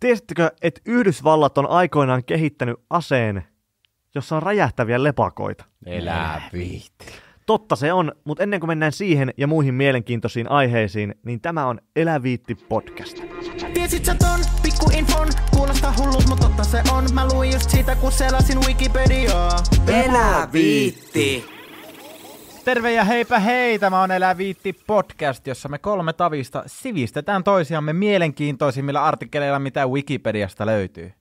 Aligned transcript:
Tiesittekö, 0.00 0.50
että 0.62 0.80
Yhdysvallat 0.86 1.58
on 1.58 1.70
aikoinaan 1.70 2.24
kehittänyt 2.24 2.76
aseen, 2.90 3.44
jossa 4.14 4.36
on 4.36 4.42
räjähtäviä 4.42 5.02
lepakoita? 5.02 5.64
Elää 5.86 6.48
viitti. 6.52 7.06
Totta 7.46 7.76
se 7.76 7.92
on, 7.92 8.12
mutta 8.24 8.42
ennen 8.42 8.60
kuin 8.60 8.68
mennään 8.68 8.92
siihen 8.92 9.34
ja 9.36 9.46
muihin 9.46 9.74
mielenkiintoisiin 9.74 10.50
aiheisiin, 10.50 11.14
niin 11.24 11.40
tämä 11.40 11.66
on 11.66 11.80
Eläviitti 11.96 12.54
podcast. 12.54 13.18
Tiesit 13.74 14.04
sä 14.04 14.14
ton 14.14 14.40
pikku 14.62 14.90
infon? 14.98 15.28
Kuulostaa 15.56 15.94
hullus, 15.98 16.28
mutta 16.28 16.46
totta 16.46 16.64
se 16.64 16.82
on. 16.92 17.04
Mä 17.12 17.28
luin 17.32 17.52
just 17.52 17.70
siitä, 17.70 17.96
kun 17.96 18.12
selasin 18.12 18.58
Wikipediaa. 18.66 19.56
Elää 19.88 20.48
viitti. 20.52 21.55
Terve 22.66 22.92
ja 22.92 23.04
heipä 23.04 23.38
hei, 23.38 23.78
tämä 23.78 24.02
on 24.02 24.10
Elää 24.10 24.38
Viitti 24.38 24.72
podcast, 24.86 25.46
jossa 25.46 25.68
me 25.68 25.78
kolme 25.78 26.12
tavista 26.12 26.62
sivistetään 26.66 27.44
toisiamme 27.44 27.92
mielenkiintoisimmilla 27.92 29.04
artikkeleilla, 29.04 29.58
mitä 29.58 29.86
Wikipediasta 29.86 30.66
löytyy. 30.66 31.12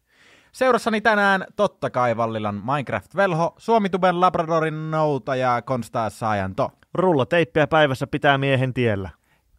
Seurassani 0.52 1.02
tänään 1.02 1.46
totta 1.56 1.90
kai 1.90 2.18
Vallilan 2.18 2.56
Minecraft-velho, 2.66 3.56
Suomituben 3.58 4.22
Labradorin 4.22 4.92
nouta 4.92 5.36
ja 5.36 5.62
Konstaa 5.62 6.10
Saajanto. 6.10 6.72
Rulla 6.94 7.26
teippiä 7.26 7.68
päivässä 7.68 8.08
pitää 8.08 8.38
miehen 8.38 8.74
tiellä. 8.74 9.10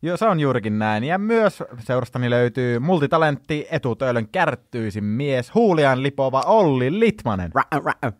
Joo, 0.02 0.16
se 0.16 0.26
on 0.26 0.40
juurikin 0.40 0.78
näin. 0.78 1.04
Ja 1.04 1.18
myös 1.18 1.62
seurastani 1.78 2.30
löytyy 2.30 2.78
multitalentti, 2.78 3.66
etutöölön 3.70 4.28
kärttyisin 4.28 5.04
mies, 5.04 5.54
huulian 5.54 6.02
lipova 6.02 6.40
Olli 6.46 7.00
Litmanen. 7.00 7.50
Rä. 7.54 8.12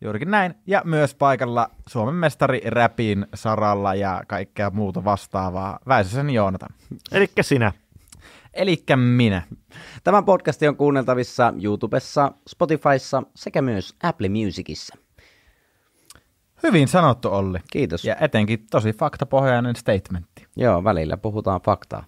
Juurikin 0.00 0.30
näin. 0.30 0.54
Ja 0.66 0.82
myös 0.84 1.14
paikalla 1.14 1.70
Suomen 1.88 2.14
mestari 2.14 2.60
räpin 2.64 3.26
saralla 3.34 3.94
ja 3.94 4.22
kaikkea 4.28 4.70
muuta 4.70 5.04
vastaavaa. 5.04 5.78
Väisäsen 5.88 6.30
Joonatan. 6.30 6.68
Elikkä 7.12 7.42
sinä. 7.42 7.72
Elikkä 8.54 8.96
minä. 8.96 9.42
Tämä 10.04 10.22
podcast 10.22 10.62
on 10.62 10.76
kuunneltavissa 10.76 11.54
YouTubessa, 11.62 12.32
Spotifyssa 12.48 13.22
sekä 13.34 13.62
myös 13.62 13.94
Apple 14.02 14.28
Musicissa. 14.28 14.96
Hyvin 16.62 16.88
sanottu 16.88 17.28
Olli. 17.28 17.58
Kiitos. 17.72 18.04
Ja 18.04 18.16
etenkin 18.20 18.66
tosi 18.70 18.92
faktapohjainen 18.92 19.76
statementti. 19.76 20.46
Joo, 20.56 20.84
välillä 20.84 21.16
puhutaan 21.16 21.60
faktaa. 21.60 22.04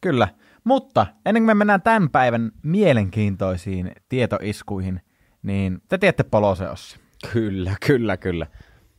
Kyllä. 0.00 0.28
Mutta 0.64 1.06
ennen 1.26 1.42
kuin 1.42 1.46
me 1.46 1.54
mennään 1.54 1.82
tämän 1.82 2.10
päivän 2.10 2.52
mielenkiintoisiin 2.62 3.92
tietoiskuihin, 4.08 5.00
niin 5.42 5.82
te 5.88 5.98
tiedätte 5.98 6.22
Poloseossi. 6.22 7.01
Kyllä, 7.32 7.74
kyllä, 7.86 8.16
kyllä. 8.16 8.46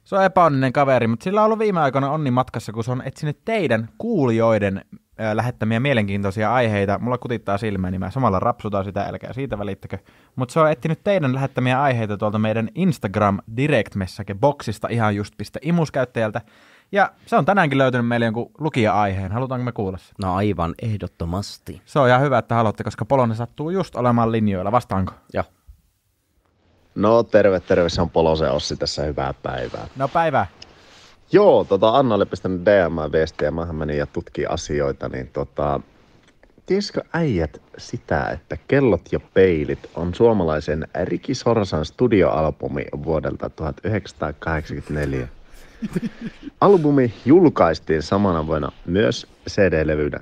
Se 0.03 0.15
on 0.15 0.23
epäonninen 0.23 0.73
kaveri, 0.73 1.07
mutta 1.07 1.23
sillä 1.23 1.41
on 1.41 1.45
ollut 1.45 1.59
viime 1.59 1.79
aikoina 1.79 2.11
onni 2.11 2.31
matkassa, 2.31 2.71
kun 2.71 2.83
se 2.83 2.91
on 2.91 3.01
etsinyt 3.05 3.39
teidän 3.45 3.89
kuulijoiden 3.97 4.85
ö, 5.19 5.35
lähettämiä 5.35 5.79
mielenkiintoisia 5.79 6.53
aiheita. 6.53 6.99
Mulla 6.99 7.17
kutittaa 7.17 7.57
silmää, 7.57 7.91
niin 7.91 7.99
mä 7.99 8.09
samalla 8.09 8.39
rapsutaan 8.39 8.85
sitä, 8.85 9.03
älkää 9.03 9.33
siitä 9.33 9.59
välittäkö. 9.59 9.97
Mutta 10.35 10.53
se 10.53 10.59
on 10.59 10.71
etsinyt 10.71 11.03
teidän 11.03 11.35
lähettämiä 11.35 11.81
aiheita 11.81 12.17
tuolta 12.17 12.39
meidän 12.39 12.69
Instagram 12.75 13.39
direct 13.57 13.95
message 13.95 14.33
boxista 14.33 14.87
ihan 14.91 15.15
just 15.15 15.33
piste 15.37 15.59
imuskäyttäjältä. 15.63 16.41
Ja 16.91 17.11
se 17.25 17.35
on 17.35 17.45
tänäänkin 17.45 17.77
löytynyt 17.77 18.07
meille 18.07 18.25
jonkun 18.25 18.51
lukija-aiheen. 18.57 19.31
Halutaanko 19.31 19.65
me 19.65 19.71
kuulla 19.71 19.97
se? 19.97 20.13
No 20.21 20.35
aivan 20.35 20.73
ehdottomasti. 20.81 21.81
Se 21.85 21.99
on 21.99 22.07
ihan 22.07 22.21
hyvä, 22.21 22.37
että 22.37 22.55
haluatte, 22.55 22.83
koska 22.83 23.05
Polonen 23.05 23.37
sattuu 23.37 23.69
just 23.69 23.95
olemaan 23.95 24.31
linjoilla. 24.31 24.71
Vastaanko? 24.71 25.13
Joo. 25.33 25.43
No 26.95 27.23
terve, 27.23 27.59
terve, 27.59 27.89
se 27.89 28.01
on 28.01 28.09
Polosen 28.09 28.51
Ossi 28.51 28.75
tässä, 28.75 29.03
hyvää 29.03 29.33
päivää. 29.43 29.87
No 29.95 30.07
päivää. 30.07 30.47
Joo, 31.31 31.63
tota, 31.63 31.89
Anna 31.89 32.15
oli 32.15 32.25
pistänyt 32.25 32.61
DM-viestiä, 32.61 33.51
mähän 33.51 33.75
menin 33.75 33.97
ja 33.97 34.05
tutkin 34.05 34.51
asioita, 34.51 35.09
niin 35.09 35.27
tota, 35.27 35.79
tiesitkö 36.65 37.01
äijät 37.13 37.61
sitä, 37.77 38.29
että 38.29 38.57
Kellot 38.67 39.01
ja 39.11 39.19
peilit 39.33 39.89
on 39.95 40.13
suomalaisen 40.13 40.87
Riki 41.03 41.35
Sorsan 41.35 41.85
studioalbumi 41.85 42.85
vuodelta 43.03 43.49
1984. 43.49 45.27
Albumi 46.61 47.13
julkaistiin 47.25 48.01
samana 48.01 48.47
vuonna 48.47 48.71
myös 48.85 49.27
CD-levynä, 49.49 50.19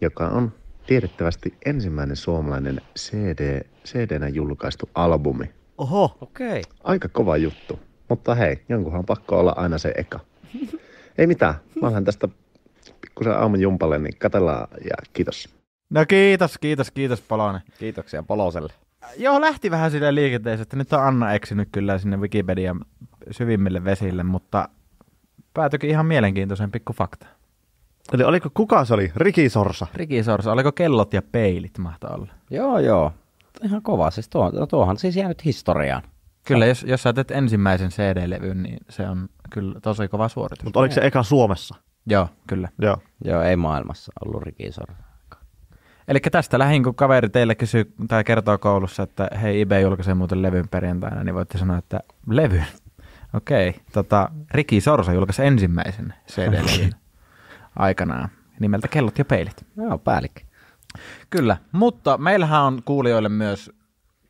joka 0.00 0.28
on 0.28 0.52
tiedettävästi 0.86 1.54
ensimmäinen 1.64 2.16
suomalainen 2.16 2.80
CD, 2.98 3.66
CD-nä 3.86 4.28
julkaistu 4.28 4.90
albumi. 4.94 5.63
Oho, 5.78 6.18
Okei. 6.20 6.48
Okay. 6.48 6.62
Aika 6.84 7.08
kova 7.08 7.36
juttu. 7.36 7.80
Mutta 8.08 8.34
hei, 8.34 8.64
jonkunhan 8.68 8.98
on 8.98 9.06
pakko 9.06 9.38
olla 9.38 9.54
aina 9.56 9.78
se 9.78 9.92
eka. 9.96 10.20
Ei 11.18 11.26
mitään, 11.26 11.54
mä 11.82 11.88
lähden 11.88 12.04
tästä 12.04 12.28
pikkusen 13.00 13.32
aamun 13.32 13.60
jumpalle, 13.60 13.98
niin 13.98 14.18
katellaan 14.18 14.68
ja 14.84 14.96
kiitos. 15.12 15.48
No 15.90 16.06
kiitos, 16.06 16.58
kiitos, 16.58 16.90
kiitos 16.90 17.20
Polonen. 17.20 17.62
Kiitoksia 17.78 18.22
Poloselle. 18.22 18.72
Joo, 19.16 19.40
lähti 19.40 19.70
vähän 19.70 19.90
sille 19.90 20.14
liikenteeseen, 20.14 20.62
että 20.62 20.76
nyt 20.76 20.92
on 20.92 21.02
Anna 21.02 21.32
eksynyt 21.32 21.68
kyllä 21.72 21.98
sinne 21.98 22.16
Wikipedian 22.16 22.80
syvimmille 23.30 23.84
vesille, 23.84 24.22
mutta 24.22 24.68
päätyikin 25.54 25.90
ihan 25.90 26.06
mielenkiintoisen 26.06 26.70
pikku 26.70 26.92
fakta. 26.92 27.26
eli 28.12 28.24
oliko, 28.24 28.50
kuka 28.54 28.84
se 28.84 28.94
oli? 28.94 29.12
Riki 29.16 29.48
Sorsa. 29.48 29.86
Riki 29.94 30.22
Sorsa, 30.22 30.52
oliko 30.52 30.72
kellot 30.72 31.12
ja 31.12 31.22
peilit 31.22 31.78
mahtaa 31.78 32.14
olla? 32.14 32.32
Joo, 32.50 32.78
joo. 32.78 33.12
Ihan 33.62 33.82
kova. 33.82 34.10
Siis 34.10 34.28
tuo, 34.28 34.50
no 34.50 34.66
tuohan 34.66 34.96
siis 34.96 35.16
jäänyt 35.16 35.44
historiaan. 35.44 36.02
Kyllä, 36.46 36.66
jos, 36.66 36.82
jos 36.82 37.02
sä 37.02 37.12
teet 37.12 37.30
ensimmäisen 37.30 37.90
CD-levyn, 37.90 38.62
niin 38.62 38.78
se 38.88 39.08
on 39.08 39.28
kyllä 39.50 39.80
tosi 39.80 40.08
kova 40.08 40.28
suoritus. 40.28 40.64
Mutta 40.64 40.80
oliko 40.80 40.94
se 40.94 41.00
eka 41.04 41.22
Suomessa? 41.22 41.74
Joo, 42.06 42.28
kyllä. 42.46 42.68
Joo. 42.78 42.96
Joo, 43.24 43.42
ei 43.42 43.56
maailmassa 43.56 44.12
ollut 44.24 44.42
rikisor. 44.42 44.86
Eli 46.08 46.20
tästä 46.20 46.58
lähin, 46.58 46.82
kun 46.82 46.94
kaveri 46.94 47.28
teille 47.28 47.54
kysyy 47.54 47.94
tai 48.08 48.24
kertoo 48.24 48.58
koulussa, 48.58 49.02
että 49.02 49.30
hei, 49.42 49.60
eBay 49.60 49.80
julkaisee 49.80 50.14
muuten 50.14 50.42
levyn 50.42 50.68
perjantaina, 50.68 51.24
niin 51.24 51.34
voitte 51.34 51.58
sanoa, 51.58 51.78
että 51.78 52.00
levy. 52.30 52.62
Okei, 53.34 53.68
okay. 53.68 53.80
tota, 53.92 54.30
Riki 54.50 54.80
Sorsa 54.80 55.12
julkaisi 55.12 55.44
ensimmäisen 55.44 56.14
CD-levyn 56.30 56.94
aikanaan 57.76 58.28
nimeltä 58.60 58.88
Kellot 58.88 59.18
ja 59.18 59.24
peilit. 59.24 59.66
Joo, 59.76 59.98
päällikkö. 59.98 60.40
Kyllä, 61.30 61.56
mutta 61.72 62.18
meillähän 62.18 62.62
on 62.62 62.82
kuulijoille 62.84 63.28
myös 63.28 63.70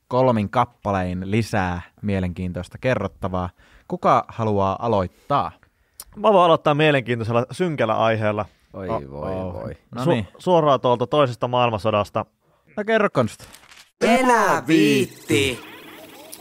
kolmin 0.09 0.51
kappalein 0.51 1.31
lisää 1.31 1.83
mielenkiintoista 2.03 2.79
kerrottavaa. 2.79 3.51
Kuka 3.89 4.25
haluaa 4.29 4.77
aloittaa? 4.81 5.53
Mä 6.17 6.33
voin 6.33 6.45
aloittaa 6.45 6.75
mielenkiintoisella 6.75 7.47
synkällä 7.51 7.95
aiheella. 7.95 8.47
Oi, 8.73 8.89
Oh, 8.89 9.03
voi, 9.11 9.33
oh. 9.33 9.55
voi. 9.55 9.77
No 9.95 10.05
niin, 10.05 10.29
suoraan 10.39 10.81
tuolta 10.81 11.07
toisesta 11.07 11.49
maailmansodasta. 11.49 12.27
no 12.77 12.85
kerro 12.85 13.09
Konsta. 13.13 13.45
Viitti. 14.67 15.61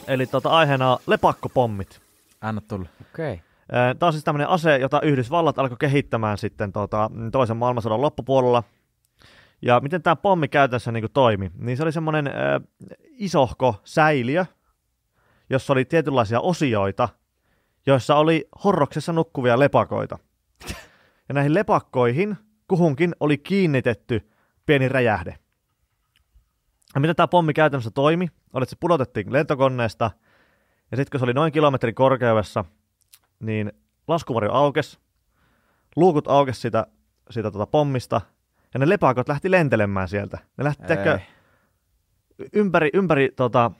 Eli 0.07 0.25
tota, 0.27 0.49
aiheena 0.49 0.91
on 0.91 0.97
lepakkopommit. 1.07 2.01
Anna 2.41 2.61
tulla. 2.61 2.89
Okei. 3.01 3.33
Okay. 3.33 3.95
Tämä 3.99 4.07
on 4.07 4.13
siis 4.13 4.23
tämmöinen 4.23 4.49
ase, 4.49 4.77
jota 4.77 5.01
Yhdysvallat 5.01 5.59
alkoi 5.59 5.77
kehittämään 5.79 6.37
sitten 6.37 6.71
tota, 6.71 7.11
toisen 7.31 7.57
maailmansodan 7.57 8.01
loppupuolella. 8.01 8.63
Ja 9.65 9.79
miten 9.79 10.01
tämä 10.01 10.15
pommi 10.15 10.47
käytännössä 10.47 10.91
niin 10.91 11.11
toimi? 11.13 11.51
Niin 11.57 11.77
se 11.77 11.83
oli 11.83 11.91
semmoinen 11.91 12.27
äh, 12.27 12.33
isohko 13.03 13.81
säiliö, 13.83 14.45
jossa 15.49 15.73
oli 15.73 15.85
tietynlaisia 15.85 16.39
osioita, 16.39 17.09
joissa 17.85 18.15
oli 18.15 18.47
horroksessa 18.63 19.13
nukkuvia 19.13 19.59
lepakoita. 19.59 20.19
Ja 21.29 21.33
näihin 21.33 21.53
lepakkoihin 21.53 22.37
kuhunkin 22.67 23.15
oli 23.19 23.37
kiinnitetty 23.37 24.29
pieni 24.65 24.89
räjähde. 24.89 25.37
Ja 26.95 27.01
miten 27.01 27.15
tämä 27.15 27.27
pommi 27.27 27.53
käytännössä 27.53 27.91
toimi? 27.91 28.27
Oli, 28.53 28.63
että 28.63 28.69
se 28.69 28.77
pudotettiin 28.79 29.33
lentokoneesta, 29.33 30.11
ja 30.91 30.97
sitten 30.97 31.11
kun 31.11 31.19
se 31.19 31.23
oli 31.23 31.33
noin 31.33 31.51
kilometrin 31.51 31.95
korkeudessa, 31.95 32.65
niin 33.39 33.71
laskuvarjo 34.07 34.51
aukes, 34.51 34.99
luukut 35.95 36.27
aukes 36.27 36.61
siitä, 36.61 36.87
siitä 37.29 37.51
tota 37.51 37.67
pommista, 37.67 38.21
ja 38.73 38.79
ne 38.79 38.89
lepakot 38.89 39.29
lähti 39.29 39.51
lentelemään 39.51 40.07
sieltä. 40.07 40.37
Ne 40.57 40.63
lähti 40.63 40.83
tekö, 40.83 41.19
ympäri, 42.53 42.89
ympäri 42.93 43.29
tota, 43.35 43.71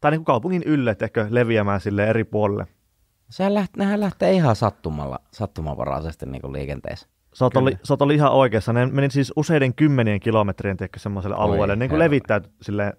tai 0.00 0.10
niin 0.10 0.18
kuin 0.18 0.24
kaupungin 0.24 0.62
ylle 0.66 0.94
tekö, 0.94 1.26
leviämään 1.30 1.80
sille 1.80 2.06
eri 2.06 2.24
puolille. 2.24 2.66
Sehän 3.30 3.54
läht, 3.54 3.76
nehän 3.76 4.00
lähtee 4.00 4.32
ihan 4.32 4.56
sattumalla, 4.56 5.18
sattumanvaraisesti 5.32 6.26
niin 6.26 6.42
kuin 6.42 6.52
liikenteessä. 6.52 7.08
Sä 7.34 7.44
oot, 7.44 7.56
oli, 7.56 7.78
sä 7.82 7.92
oot 7.92 8.02
oli 8.02 8.14
ihan 8.14 8.32
oikeassa. 8.32 8.72
Ne 8.72 8.86
meni 8.86 9.10
siis 9.10 9.32
useiden 9.36 9.74
kymmenien 9.74 10.20
kilometrien 10.20 10.76
tekö 10.76 10.98
semmoiselle 10.98 11.36
Oi, 11.36 11.42
alueelle, 11.44 11.76
niin 11.76 11.88
kuin 11.88 12.00
herra. 12.00 12.04
levittäyty 12.04 12.50
silleen, 12.62 12.92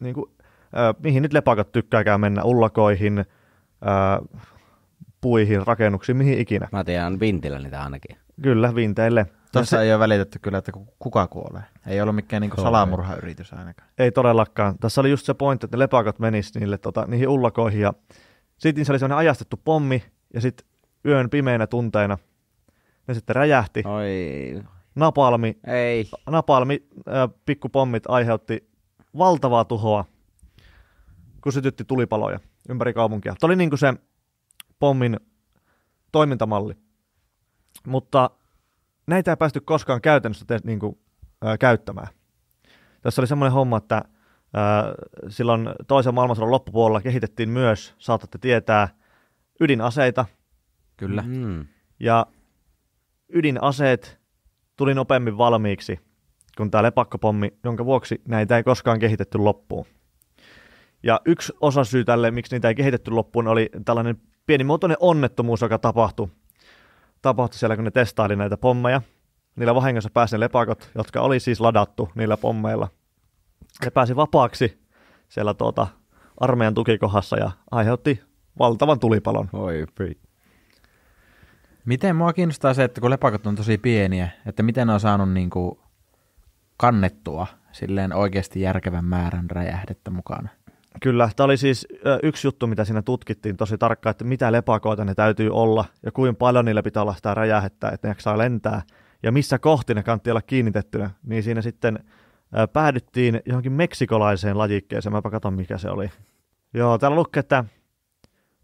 niin 0.00 0.14
kuin, 0.14 0.30
ö, 0.38 0.94
mihin 1.02 1.22
nyt 1.22 1.32
lepakot 1.32 1.72
tykkääkään 1.72 2.20
mennä, 2.20 2.44
ullakoihin, 2.44 3.18
ö, 3.18 3.24
puihin, 5.20 5.66
rakennuksiin, 5.66 6.16
mihin 6.16 6.38
ikinä. 6.38 6.68
Mä 6.72 6.84
tiedän 6.84 7.20
Vintillä 7.20 7.58
niitä 7.58 7.82
ainakin. 7.82 8.16
Kyllä, 8.42 8.74
vinteille. 8.74 9.26
Tuossa 9.52 9.82
ei 9.82 9.92
ole 9.92 9.98
välitetty 9.98 10.38
kyllä, 10.38 10.58
että 10.58 10.72
ku- 10.72 10.94
kuka 10.98 11.26
kuolee. 11.26 11.62
Ei 11.86 12.00
ollut 12.00 12.14
mikään 12.14 12.44
Joo, 12.44 12.56
salamurhayritys 12.56 13.52
ainakaan. 13.52 13.88
Ei 13.98 14.12
todellakaan. 14.12 14.78
Tässä 14.78 15.00
oli 15.00 15.10
just 15.10 15.26
se 15.26 15.34
pointti, 15.34 15.66
että 15.66 15.76
ne 15.76 15.78
lepakot 15.78 16.18
menis 16.18 16.54
niille, 16.54 16.78
tota, 16.78 17.06
niihin 17.06 17.28
ullakoihin 17.28 17.80
ja 17.80 17.92
sitten 18.58 18.84
se 18.84 18.92
oli 18.92 18.98
sellainen 18.98 19.18
ajastettu 19.18 19.56
pommi 19.64 20.04
ja 20.34 20.40
sitten 20.40 20.66
yön 21.06 21.30
pimeinä 21.30 21.66
tunteina 21.66 22.18
ne 23.08 23.14
sitten 23.14 23.36
räjähti. 23.36 23.82
Oi, 23.86 24.62
napalmi, 24.94 25.58
Ei. 25.66 26.10
napalmi 26.30 26.88
äh, 27.08 27.28
pikkupommit 27.46 28.04
aiheutti 28.08 28.70
valtavaa 29.18 29.64
tuhoa, 29.64 30.04
kun 31.40 31.52
sytytti 31.52 31.84
tulipaloja 31.84 32.40
ympäri 32.68 32.92
kaupunkia. 32.92 33.34
Tämä 33.40 33.48
oli 33.48 33.56
niin 33.56 33.70
kuin 33.70 33.78
se 33.78 33.94
pommin 34.78 35.16
toimintamalli. 36.12 36.74
Mutta 37.86 38.30
näitä 39.06 39.32
ei 39.32 39.36
päästy 39.36 39.60
koskaan 39.60 40.00
käytännössä 40.00 40.44
te, 40.44 40.58
niin 40.64 40.78
kuin, 40.78 40.98
äh, 41.46 41.58
käyttämään. 41.58 42.08
Tässä 43.02 43.20
oli 43.20 43.26
semmoinen 43.26 43.52
homma, 43.52 43.76
että 43.76 43.96
äh, 43.96 44.04
silloin 45.28 45.68
toisen 45.88 46.14
maailmansodan 46.14 46.50
loppupuolella 46.50 47.00
kehitettiin 47.00 47.48
myös, 47.48 47.94
saatatte 47.98 48.38
tietää, 48.38 48.88
ydinaseita. 49.60 50.26
Kyllä. 50.96 51.22
Mm. 51.26 51.66
Ja 52.00 52.26
ydinaseet 53.28 54.20
tuli 54.76 54.94
nopeammin 54.94 55.38
valmiiksi 55.38 56.00
kuin 56.56 56.70
tämä 56.70 56.82
lepakkopommi, 56.82 57.58
jonka 57.64 57.84
vuoksi 57.84 58.22
näitä 58.28 58.56
ei 58.56 58.62
koskaan 58.62 58.98
kehitetty 58.98 59.38
loppuun. 59.38 59.86
Ja 61.02 61.20
yksi 61.26 61.52
osa 61.60 61.84
syy 61.84 62.04
tälle, 62.04 62.30
miksi 62.30 62.54
niitä 62.54 62.68
ei 62.68 62.74
kehitetty 62.74 63.10
loppuun, 63.10 63.48
oli 63.48 63.70
tällainen 63.84 64.16
pienimuotoinen 64.46 64.96
onnettomuus, 65.00 65.60
joka 65.60 65.78
tapahtui, 65.78 66.28
tapahtui 67.22 67.58
siellä, 67.58 67.76
kun 67.76 67.84
ne 67.84 67.90
testaili 67.90 68.36
näitä 68.36 68.56
pommeja. 68.56 69.02
Niillä 69.56 69.74
vahingossa 69.74 70.10
pääsi 70.14 70.34
ne 70.34 70.40
lepakot, 70.40 70.90
jotka 70.94 71.20
oli 71.20 71.40
siis 71.40 71.60
ladattu 71.60 72.08
niillä 72.14 72.36
pommeilla. 72.36 72.88
Ne 73.84 73.90
pääsi 73.90 74.16
vapaaksi 74.16 74.80
siellä 75.28 75.54
tuota, 75.54 75.86
armeijan 76.40 76.74
tukikohdassa 76.74 77.36
ja 77.36 77.50
aiheutti 77.70 78.22
valtavan 78.58 79.00
tulipalon. 79.00 79.48
Oi, 79.52 79.86
Miten 81.84 82.16
mua 82.16 82.32
kiinnostaa 82.32 82.74
se, 82.74 82.84
että 82.84 83.00
kun 83.00 83.10
lepakot 83.10 83.46
on 83.46 83.56
tosi 83.56 83.78
pieniä, 83.78 84.28
että 84.46 84.62
miten 84.62 84.86
ne 84.86 84.92
on 84.92 85.00
saanut 85.00 85.32
niinku 85.32 85.80
kannettua 86.76 87.46
silleen 87.72 88.12
oikeasti 88.12 88.60
järkevän 88.60 89.04
määrän 89.04 89.50
räjähdettä 89.50 90.10
mukana. 90.10 90.48
Kyllä, 91.00 91.30
tämä 91.36 91.44
oli 91.44 91.56
siis 91.56 91.88
yksi 92.22 92.46
juttu, 92.46 92.66
mitä 92.66 92.84
siinä 92.84 93.02
tutkittiin 93.02 93.56
tosi 93.56 93.78
tarkkaan, 93.78 94.10
että 94.10 94.24
mitä 94.24 94.52
lepakoita 94.52 95.04
ne 95.04 95.14
täytyy 95.14 95.50
olla 95.50 95.84
ja 96.02 96.12
kuinka 96.12 96.38
paljon 96.38 96.64
niillä 96.64 96.82
pitää 96.82 97.02
olla 97.02 97.14
sitä 97.14 97.34
räjähettä, 97.34 97.88
että 97.88 98.08
ne 98.08 98.10
jaksaa 98.10 98.38
lentää 98.38 98.82
ja 99.22 99.32
missä 99.32 99.58
kohti 99.58 99.94
ne 99.94 100.02
kantti 100.02 100.30
olla 100.30 100.42
kiinnitettynä. 100.42 101.10
Niin 101.26 101.42
siinä 101.42 101.62
sitten 101.62 101.98
päädyttiin 102.72 103.40
johonkin 103.46 103.72
meksikolaiseen 103.72 104.58
lajikkeeseen, 104.58 105.12
mäpä 105.12 105.30
katson 105.30 105.54
mikä 105.54 105.78
se 105.78 105.90
oli. 105.90 106.10
Joo, 106.74 106.98
täällä 106.98 107.16
lukee, 107.16 107.40
että 107.40 107.64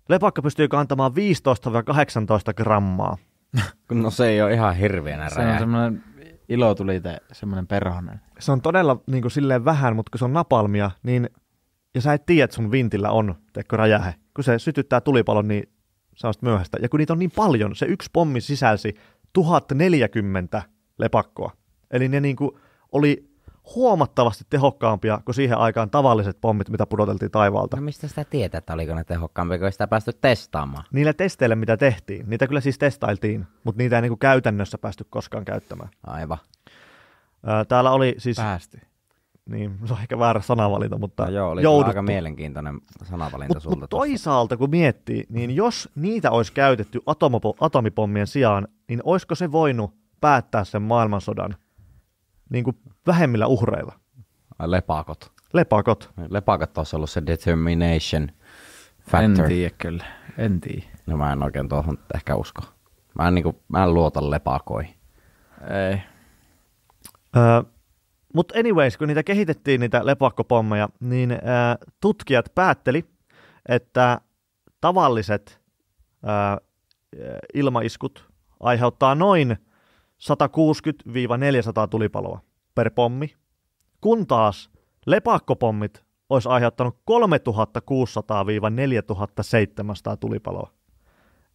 lepakko 0.08 0.42
pystyy 0.42 0.68
kantamaan 0.68 1.12
15-18 1.12 2.54
grammaa. 2.56 3.16
No 3.92 4.10
se 4.10 4.26
ei 4.28 4.42
ole 4.42 4.52
ihan 4.52 4.76
hirveänä 4.76 5.28
Se 5.30 5.40
on 5.40 5.46
räjä. 5.46 5.58
semmoinen 5.58 6.04
ilo 6.48 6.74
tuli 6.74 7.00
te, 7.00 7.16
semmoinen 7.32 7.66
perhonen. 7.66 8.20
Se 8.38 8.52
on 8.52 8.62
todella 8.62 9.00
niin 9.06 9.22
kuin 9.22 9.32
silleen 9.32 9.64
vähän, 9.64 9.96
mutta 9.96 10.10
kun 10.10 10.18
se 10.18 10.24
on 10.24 10.32
napalmia, 10.32 10.90
niin 11.02 11.30
ja 11.96 12.02
sä 12.02 12.12
et 12.12 12.26
tiedä, 12.26 12.44
että 12.44 12.56
sun 12.56 12.70
vintillä 12.70 13.10
on 13.10 13.34
teekö 13.52 13.76
räjähe. 13.76 14.14
Kun 14.34 14.44
se 14.44 14.58
sytyttää 14.58 15.00
tulipalon, 15.00 15.48
niin 15.48 15.68
on 16.24 16.34
sitten 16.34 16.48
myöhäistä. 16.48 16.78
Ja 16.82 16.88
kun 16.88 16.98
niitä 16.98 17.12
on 17.12 17.18
niin 17.18 17.30
paljon, 17.30 17.76
se 17.76 17.86
yksi 17.86 18.10
pommi 18.12 18.40
sisälsi 18.40 18.94
1040 19.32 20.62
lepakkoa. 20.98 21.52
Eli 21.90 22.08
ne 22.08 22.20
niin 22.20 22.36
kuin 22.36 22.50
oli 22.92 23.30
huomattavasti 23.74 24.44
tehokkaampia 24.50 25.20
kuin 25.24 25.34
siihen 25.34 25.58
aikaan 25.58 25.90
tavalliset 25.90 26.40
pommit, 26.40 26.68
mitä 26.68 26.86
pudoteltiin 26.86 27.30
taivaalta. 27.30 27.76
No 27.76 27.82
mistä 27.82 28.08
sitä 28.08 28.24
tietää, 28.24 28.58
että 28.58 28.74
oliko 28.74 28.94
ne 28.94 29.04
tehokkaampia, 29.04 29.58
kun 29.58 29.72
sitä 29.72 29.86
päästy 29.86 30.12
testaamaan? 30.20 30.84
Niillä 30.92 31.12
testeillä, 31.12 31.56
mitä 31.56 31.76
tehtiin, 31.76 32.30
niitä 32.30 32.46
kyllä 32.46 32.60
siis 32.60 32.78
testailtiin, 32.78 33.46
mutta 33.64 33.82
niitä 33.82 33.96
ei 33.96 34.02
niin 34.02 34.10
kuin 34.10 34.18
käytännössä 34.18 34.78
päästy 34.78 35.06
koskaan 35.10 35.44
käyttämään. 35.44 35.88
Aivan. 36.06 36.38
Ää, 37.46 37.64
Täällä 37.64 37.90
oli 37.90 38.14
siis, 38.18 38.36
Päästy. 38.36 38.80
Niin, 39.50 39.78
se 39.84 39.92
on 39.94 40.00
ehkä 40.00 40.18
väärä 40.18 40.40
sanavalinta, 40.40 40.98
mutta 40.98 41.24
No 41.24 41.30
joo, 41.30 41.50
oli 41.50 41.62
jouduttu. 41.62 41.88
aika 41.90 42.02
mielenkiintoinen 42.02 42.80
sanavalinta 43.04 43.54
Mutta 43.54 43.60
sulta 43.64 43.80
mut 43.80 43.90
toisaalta, 43.90 44.56
kun 44.56 44.70
miettii, 44.70 45.24
niin 45.28 45.56
jos 45.56 45.88
niitä 45.94 46.30
olisi 46.30 46.52
käytetty 46.52 47.00
atomopo, 47.06 47.56
atomipommien 47.60 48.26
sijaan, 48.26 48.68
niin 48.88 49.00
olisiko 49.04 49.34
se 49.34 49.52
voinut 49.52 49.94
päättää 50.20 50.64
sen 50.64 50.82
maailmansodan 50.82 51.56
niin 52.50 52.64
kuin 52.64 52.76
vähemmillä 53.06 53.46
uhreilla? 53.46 53.92
Lepakot. 54.66 55.32
Lepakot. 55.52 56.10
Lepakot 56.28 56.78
olisi 56.78 56.96
ollut 56.96 57.10
se 57.10 57.22
determination 57.26 58.22
En 58.22 58.30
factor. 59.10 59.46
tiedä 59.48 59.74
kyllä. 59.78 60.04
En 60.38 60.60
tiedä. 60.60 60.86
No 61.06 61.16
mä 61.16 61.32
en 61.32 61.42
oikein 61.42 61.68
tuohon 61.68 61.98
ehkä 62.14 62.34
usko. 62.36 62.62
Mä 63.18 63.28
en, 63.28 63.34
niinku, 63.34 63.62
mä 63.68 63.82
en 63.84 63.94
luota 63.94 64.30
lepakoihin. 64.30 64.94
Ei. 65.90 66.00
Öö, 67.36 67.62
Mutta 68.36 68.58
anyways, 68.58 68.96
kun 68.96 69.08
niitä 69.08 69.22
kehitettiin, 69.22 69.80
niitä 69.80 70.06
lepakkopommeja, 70.06 70.88
niin 71.00 71.30
öö, 71.30 71.38
tutkijat 72.00 72.52
päätteli, 72.54 73.04
että 73.68 74.20
tavalliset 74.80 75.60
öö, 76.24 76.30
ilmaiskut 77.54 78.28
aiheuttaa 78.60 79.14
noin 79.14 79.56
160-400 80.22 80.26
tulipaloa 81.90 82.40
per 82.74 82.90
pommi, 82.90 83.34
kun 84.00 84.26
taas 84.26 84.70
lepakkopommit 85.06 86.04
olisi 86.30 86.48
aiheuttanut 86.48 86.94
3600-4700 86.94 86.98
tulipaloa. 90.20 90.70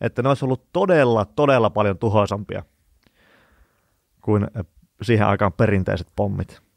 Että 0.01 0.21
ne 0.21 0.29
olisi 0.29 0.45
ollut 0.45 0.67
todella, 0.73 1.25
todella 1.25 1.69
paljon 1.69 1.97
tuhoisampia 1.97 2.63
kuin 4.21 4.47
siihen 5.01 5.27
aikaan 5.27 5.53
perinteiset 5.53 6.07
pommit. 6.15 6.70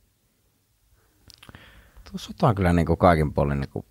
Tuossa 2.14 2.46
on 2.49 2.55
kyllä 2.55 2.72
niinku 2.72 2.96
kaikin 2.96 3.32
puolin 3.34 3.61
niinku 3.61 3.84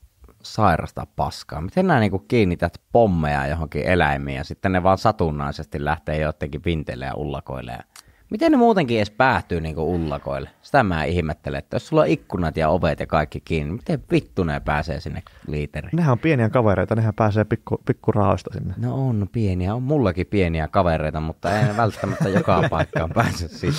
sairasta 0.44 1.08
paskaa. 1.16 1.62
Miten 1.62 1.88
nää 1.88 2.00
niinku 2.00 2.20
kiinnität 2.20 2.74
pommeja 2.92 3.48
johonkin 3.48 3.86
eläimiin 3.86 4.38
ja 4.38 4.44
sitten 4.44 4.72
ne 4.72 4.84
vaan 4.84 4.98
satunnaisesti 4.98 5.86
lähtee 5.86 6.20
jotenkin 6.22 6.62
vinteille 6.66 7.06
ja 7.06 7.14
ullakoille. 7.16 7.72
ja- 7.72 7.84
Miten 8.30 8.52
ne 8.52 8.58
muutenkin 8.58 8.98
edes 8.98 9.12
päätyy 9.12 9.62
niinku 9.62 9.94
ullakoille? 9.96 10.50
Sitä 10.62 10.84
mä 10.84 11.04
ihmettelen, 11.04 11.58
että 11.60 11.76
jos 11.76 11.88
sulla 11.88 12.02
on 12.02 12.08
ikkunat 12.08 12.58
ja 12.58 12.70
ovet 12.70 13.00
ja 13.00 13.08
kaikki 13.08 13.42
kiinni, 13.42 13.74
miten 13.74 14.04
vittu 14.12 14.44
ne 14.44 14.60
pääsee 14.60 15.00
sinne 15.00 15.24
liiteriin? 15.48 15.92
Nehän 15.96 16.12
on 16.12 16.20
pieniä 16.20 16.50
kavereita, 16.50 16.96
nehän 16.96 17.14
pääsee 17.14 17.44
pikku, 17.44 17.78
pikkurahoista 17.86 18.50
sinne. 18.54 18.74
No 18.78 19.08
on 19.08 19.30
pieniä, 19.32 19.76
on 19.76 19.84
mullakin 19.84 20.28
pieniä 20.28 20.68
kavereita, 20.68 21.22
mutta 21.22 21.58
ei 21.60 21.64
ne 21.64 21.78
välttämättä 21.78 22.30
joka 22.30 22.64
paikkaan 22.70 23.10
pääse 23.16 23.48
siitä. 23.48 23.78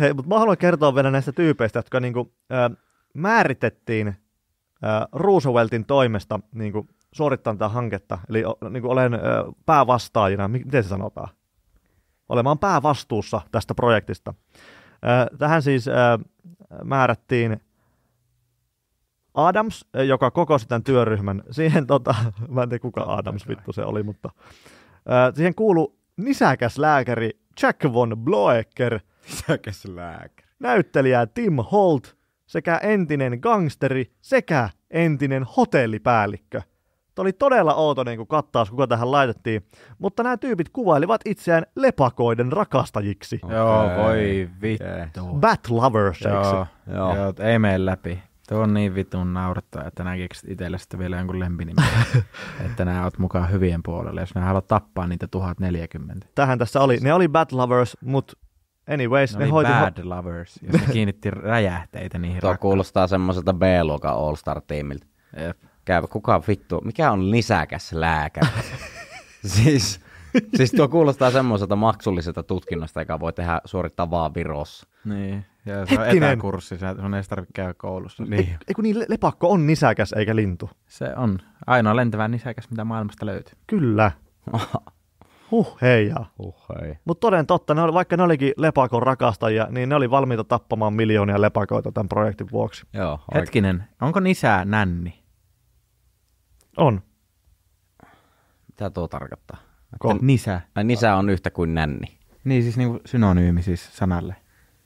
Hei, 0.00 0.14
mutta 0.14 0.28
mä 0.28 0.38
haluan 0.38 0.58
kertoa 0.58 0.94
vielä 0.94 1.10
näistä 1.10 1.32
tyypeistä, 1.32 1.78
jotka 1.78 2.00
niinku, 2.00 2.32
ö, 2.52 2.70
määritettiin 3.14 4.16
Rooseveltin 5.12 5.84
toimesta 5.84 6.40
niinku, 6.54 6.86
suorittamaan 7.12 7.58
tätä 7.58 7.68
hanketta. 7.68 8.18
Eli 8.28 8.44
o, 8.44 8.58
niinku, 8.70 8.90
olen 8.90 9.12
päävastaajina, 9.66 10.48
mi- 10.48 10.62
miten 10.64 10.82
se 10.82 10.88
sanotaan? 10.88 11.28
Olemaan 12.28 12.58
päävastuussa 12.58 13.40
tästä 13.52 13.74
projektista. 13.74 14.34
Tähän 15.38 15.62
siis 15.62 15.86
määrättiin 16.84 17.60
Adams, 19.34 19.84
joka 20.06 20.30
kokosi 20.30 20.68
tämän 20.68 20.84
työryhmän. 20.84 21.42
Siihen, 21.50 21.86
tota, 21.86 22.14
mä 22.48 22.62
en 22.62 22.68
tiedä 22.68 22.82
kuka 22.82 23.04
Adams 23.06 23.48
vittu 23.48 23.72
se 23.72 23.84
oli, 23.84 24.02
mutta 24.02 24.30
siihen 25.34 25.54
kuulu 25.54 25.98
nisäkäs 26.16 26.78
lääkäri 26.78 27.30
Jack 27.62 27.84
von 27.92 28.16
Bloecker, 28.18 29.00
Säkäs 29.22 29.84
lääkäri. 29.84 30.48
näyttelijä 30.58 31.26
Tim 31.26 31.56
Holt 31.72 32.17
sekä 32.48 32.76
entinen 32.76 33.38
gangsteri 33.42 34.10
sekä 34.20 34.70
entinen 34.90 35.44
hotellipäällikkö. 35.56 36.62
Tämä 37.14 37.24
oli 37.24 37.32
todella 37.32 37.74
outo 37.74 38.04
niin 38.04 38.16
kuin 38.16 38.26
kattaus, 38.26 38.70
kuka 38.70 38.86
tähän 38.86 39.12
laitettiin, 39.12 39.66
mutta 39.98 40.22
nämä 40.22 40.36
tyypit 40.36 40.68
kuvailivat 40.68 41.20
itseään 41.24 41.66
lepakoiden 41.76 42.52
rakastajiksi. 42.52 43.40
Joo, 43.48 43.84
Okei. 43.84 43.96
voi 43.96 44.50
vittu. 44.62 45.26
Bat 45.40 45.70
lovers, 45.70 46.22
eikö 46.22 46.44
se? 46.44 46.50
Joo, 46.50 46.66
Joo. 46.86 47.14
joo. 47.14 47.16
joo, 47.16 47.32
ei 47.38 47.58
mene 47.58 47.86
läpi. 47.86 48.22
Tuo 48.48 48.60
on 48.60 48.74
niin 48.74 48.94
vitun 48.94 49.34
naurattaa, 49.34 49.84
että 49.86 50.04
keksit 50.16 50.50
itselle 50.50 50.78
sitten 50.78 51.00
vielä 51.00 51.16
jonkun 51.16 51.40
lempinimen, 51.40 51.84
että 52.66 52.84
nää 52.84 53.04
oot 53.04 53.18
mukaan 53.18 53.50
hyvien 53.52 53.82
puolella, 53.82 54.20
jos 54.20 54.34
nää 54.34 54.44
haluat 54.44 54.66
tappaa 54.66 55.06
niitä 55.06 55.26
1040. 55.28 56.26
Tähän 56.34 56.58
tässä 56.58 56.80
oli. 56.80 56.98
Ne 57.00 57.12
oli 57.12 57.28
bat 57.28 57.52
lovers, 57.52 57.96
mutta 58.00 58.32
anyways, 58.88 59.32
Ne 59.32 59.38
ne, 59.38 59.44
oli 59.44 59.50
hoiti... 59.52 59.70
bad 59.72 60.04
lovers, 60.04 60.60
jos 60.62 60.72
ne 60.86 60.92
kiinnitti 60.92 61.30
räjähteitä 61.30 62.18
niihin 62.18 62.40
Tuo 62.40 62.50
rakkaan. 62.50 62.58
kuulostaa 62.70 63.06
semmoiselta 63.06 63.52
B-luokan 63.54 64.14
All-Star-tiimiltä. 64.14 65.06
Jep. 65.40 65.58
Käy, 65.84 66.02
kuka 66.10 66.42
vittu, 66.48 66.80
mikä 66.84 67.10
on 67.12 67.30
nisäkäs 67.30 67.92
lääkäri? 67.92 68.46
siis, 69.46 70.00
siis 70.56 70.72
tuo 70.72 70.88
kuulostaa 70.88 71.30
semmoiselta 71.30 71.76
maksulliselta 71.76 72.42
tutkinnosta, 72.42 73.00
joka 73.00 73.20
voi 73.20 73.32
tehdä, 73.32 73.60
suorittaa 73.64 74.10
vaan 74.10 74.34
Virossa. 74.34 74.86
Niin, 75.04 75.46
ja 75.66 75.86
se 75.86 75.94
on 75.94 76.00
Hetkinen. 76.04 76.30
etäkurssi, 76.32 76.78
se 76.78 76.86
on 76.86 77.14
ei 77.14 77.22
tarvitse 77.22 77.52
käydä 77.52 77.74
koulussa. 77.74 78.22
Niin. 78.22 78.56
Ei 78.68 78.74
kun 78.74 78.82
niin, 78.84 78.98
le- 78.98 79.06
lepakko 79.08 79.50
on 79.50 79.66
nisäkäs 79.66 80.12
eikä 80.12 80.36
lintu. 80.36 80.70
Se 80.86 81.12
on 81.16 81.38
ainoa 81.66 81.96
lentävä 81.96 82.28
nisäkäs, 82.28 82.70
mitä 82.70 82.84
maailmasta 82.84 83.26
löytyy. 83.26 83.54
Kyllä. 83.66 84.12
Huh, 85.50 85.78
heijaa. 85.82 86.30
Uh, 86.38 86.54
hei. 86.68 86.94
Mutta 87.04 87.20
toden 87.20 87.46
totta, 87.46 87.74
ne 87.74 87.82
oli, 87.82 87.92
vaikka 87.92 88.16
ne 88.16 88.22
olikin 88.22 88.52
lepakon 88.56 89.02
rakastajia, 89.02 89.66
niin 89.70 89.88
ne 89.88 89.94
oli 89.94 90.10
valmiita 90.10 90.44
tappamaan 90.44 90.92
miljoonia 90.92 91.40
lepakoita 91.40 91.92
tämän 91.92 92.08
projektin 92.08 92.46
vuoksi. 92.52 92.86
Joo, 92.92 93.12
oikein. 93.12 93.34
Hetkinen, 93.34 93.84
onko 94.02 94.20
nisää 94.20 94.64
nänni? 94.64 95.22
On. 96.76 97.02
Mitä 98.68 98.90
tuo 98.90 99.08
tarkoittaa? 99.08 99.56
Ko- 100.04 100.18
Nisä. 100.20 100.60
Ai 100.74 100.84
nisä 100.84 101.14
on 101.16 101.30
yhtä 101.30 101.50
kuin 101.50 101.74
nänni. 101.74 102.18
Niin 102.44 102.62
siis 102.62 102.76
niinku 102.76 103.00
synonyymi 103.06 103.62
siis 103.62 103.96
sanalle. 103.96 104.36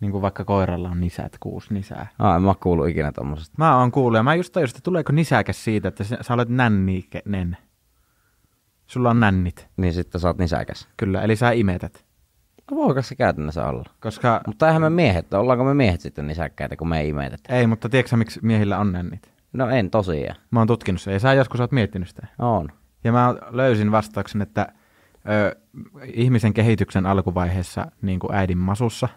Niin 0.00 0.12
kuin 0.12 0.23
vaikka 0.23 0.45
koiralla 0.45 0.88
on 0.88 1.00
nisät, 1.00 1.37
kuusi 1.40 1.75
nisää. 1.75 2.07
Ah, 2.19 2.37
en 2.37 2.42
mä 2.42 2.49
oo 2.49 2.57
kuullut 2.62 2.88
ikinä 2.88 3.12
tommosesta. 3.12 3.54
Mä 3.59 3.78
oon 3.78 3.92
kuullut 3.92 4.16
ja 4.19 4.23
mä 4.23 4.35
just 4.35 4.52
tajusin, 4.52 4.76
että 4.76 4.85
tuleeko 4.85 5.12
nisäkäs 5.12 5.64
siitä, 5.64 5.88
että 5.88 6.04
sä, 6.04 6.19
sä 6.21 6.35
olet 6.35 6.49
nänniinen. 6.49 7.57
Sulla 8.93 9.11
on 9.11 9.21
nännit, 9.21 9.69
Niin 9.77 9.93
sitten 9.95 10.21
sä 10.21 10.29
oot 10.29 10.39
nisäkäs. 10.39 10.89
kyllä, 10.97 11.23
eli 11.23 11.37
sä 11.37 11.51
imetät. 11.51 12.05
No 12.71 12.77
voiko 12.77 13.03
se 13.03 13.15
käytännössä 13.15 13.67
olla? 13.67 13.85
Koska, 14.01 14.41
Mutta 14.47 14.67
eihän 14.67 14.83
me 14.83 14.91
miehet, 14.91 15.35
ollaanko 15.35 15.65
me 15.65 15.75
miehet 15.75 16.01
sitten 16.01 16.27
nisäkkäitä, 16.27 16.77
kun 16.77 16.89
me 16.89 17.01
ei 17.01 17.09
imetetä? 17.09 17.55
ei, 17.57 17.67
mutta 17.67 17.89
tiedätkö 17.89 18.17
miksi 18.17 18.41
miehillä 18.43 18.79
on 18.79 18.93
nännit? 18.93 19.33
No 19.53 19.69
en 19.71 19.91
tosiaan. 19.91 20.37
Mä 20.51 20.61
oon 20.61 20.67
tutkinut 20.67 21.01
sen 21.01 21.13
ja 21.13 21.21
sä 21.21 21.35
joskus 21.35 21.61
oot 21.61 21.73
miettinyt 21.73 22.09
sitä. 22.09 22.27
On. 22.39 22.69
Ja 23.05 23.13
mä 23.13 23.35
löysin 23.51 23.93
vastauksen, 23.93 24.43
että 24.43 24.73
ö, 25.29 25.57
ihmisen 26.15 26.55
kehityksen 26.55 27.07
alkuvaiheessa, 27.07 27.87
niin 28.03 28.19
kuin 28.19 28.35
äidin 28.35 28.59
masussa, 28.59 29.09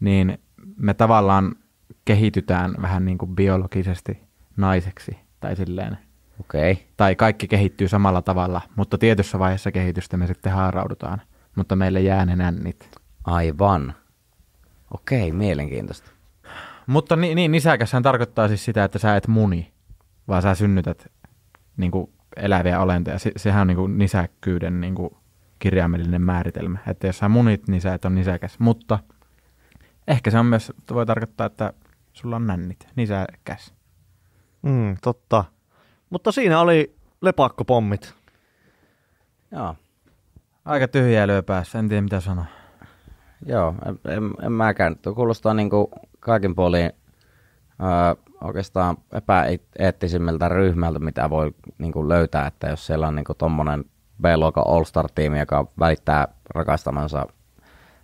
niin 0.00 0.38
me 0.76 0.94
tavallaan 0.94 1.54
kehitytään 2.04 2.74
vähän 2.82 3.04
niin 3.04 3.18
kuin 3.18 3.34
biologisesti 3.36 4.20
naiseksi 4.56 5.16
tai 5.40 5.56
silleen. 5.56 5.98
Okei. 6.40 6.72
Okay. 6.72 6.84
Tai 6.96 7.16
kaikki 7.16 7.48
kehittyy 7.48 7.88
samalla 7.88 8.22
tavalla, 8.22 8.60
mutta 8.76 8.98
tietyssä 8.98 9.38
vaiheessa 9.38 9.72
kehitystä 9.72 10.16
me 10.16 10.26
sitten 10.26 10.52
haaraudutaan. 10.52 11.22
Mutta 11.56 11.76
meille 11.76 12.00
jää 12.00 12.26
ne 12.26 12.36
nännit. 12.36 12.90
Aivan. 13.24 13.94
Okei, 14.94 15.32
mielenkiintoista. 15.32 16.10
Mutta 16.86 17.16
niin, 17.16 17.36
niin 17.36 17.52
nisäkäshän 17.52 18.02
tarkoittaa 18.02 18.48
siis 18.48 18.64
sitä, 18.64 18.84
että 18.84 18.98
sä 18.98 19.16
et 19.16 19.28
muni, 19.28 19.72
vaan 20.28 20.42
sä 20.42 20.54
synnytät 20.54 21.12
niin 21.76 21.90
kuin 21.90 22.12
eläviä 22.36 22.80
olentoja. 22.80 23.18
Se, 23.18 23.32
sehän 23.36 23.60
on 23.60 23.66
niin 23.66 23.76
kuin 23.76 23.98
nisäkkyyden 23.98 24.80
niin 24.80 24.94
kuin 24.94 25.10
kirjaimellinen 25.58 26.22
määritelmä. 26.22 26.78
Että 26.86 27.06
jos 27.06 27.18
sä 27.18 27.28
munit, 27.28 27.68
niin 27.68 27.80
sä 27.80 27.94
et 27.94 28.04
ole 28.04 28.14
nisäkäs. 28.14 28.58
Mutta 28.58 28.98
ehkä 30.08 30.30
se 30.30 30.38
on 30.38 30.46
myös, 30.46 30.72
voi 30.90 31.06
tarkoittaa, 31.06 31.46
että 31.46 31.72
sulla 32.12 32.36
on 32.36 32.46
nännit, 32.46 32.88
nisäkäs. 32.96 33.74
Mm, 34.62 34.96
totta. 35.02 35.44
Mutta 36.10 36.32
siinä 36.32 36.60
oli 36.60 36.96
lepakkopommit. 37.20 38.14
Joo. 39.52 39.76
Aika 40.64 40.88
tyhjää 40.88 41.26
lyö 41.26 41.42
päässä, 41.42 41.78
en 41.78 41.88
tiedä 41.88 42.02
mitä 42.02 42.20
sanoa. 42.20 42.44
Joo, 43.46 43.74
en, 43.86 43.98
en, 44.12 44.30
en 44.42 44.52
mäkään. 44.52 44.96
Tuo 44.98 45.14
kuulostaa 45.14 45.54
niin 45.54 45.70
kuin 45.70 45.86
kaikin 46.20 46.54
puolin 46.54 46.92
öö, 47.82 48.34
oikeastaan 48.44 48.96
epäeettisimmältä 49.12 50.48
ryhmältä, 50.48 50.98
mitä 50.98 51.30
voi 51.30 51.54
niin 51.78 51.92
kuin 51.92 52.08
löytää, 52.08 52.46
että 52.46 52.68
jos 52.68 52.86
siellä 52.86 53.08
on 53.08 53.14
niin 53.14 53.24
kuin 53.24 53.38
tommonen 53.38 53.84
B-luokan 54.22 54.64
All-Star-tiimi, 54.66 55.38
joka 55.38 55.66
välittää 55.78 56.28
rakastamansa 56.54 57.26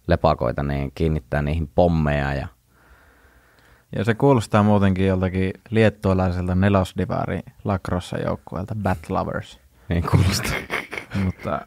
lepakoita, 0.06 0.62
niin 0.62 0.92
kiinnittää 0.94 1.42
niihin 1.42 1.70
pommeja 1.74 2.34
ja 2.34 2.48
Ja 3.96 4.04
se 4.04 4.14
kuulostaa 4.14 4.62
muutenkin 4.62 5.06
joltakin 5.06 5.52
liettualaiselta 5.70 6.54
nelosdivari 6.54 7.40
lacrosse 7.64 8.16
joukkueelta 8.16 8.74
Bat 8.74 8.98
Lovers. 9.08 9.60
niin 9.88 10.04
kuulostaa. 10.10 10.58
mutta, 11.24 11.66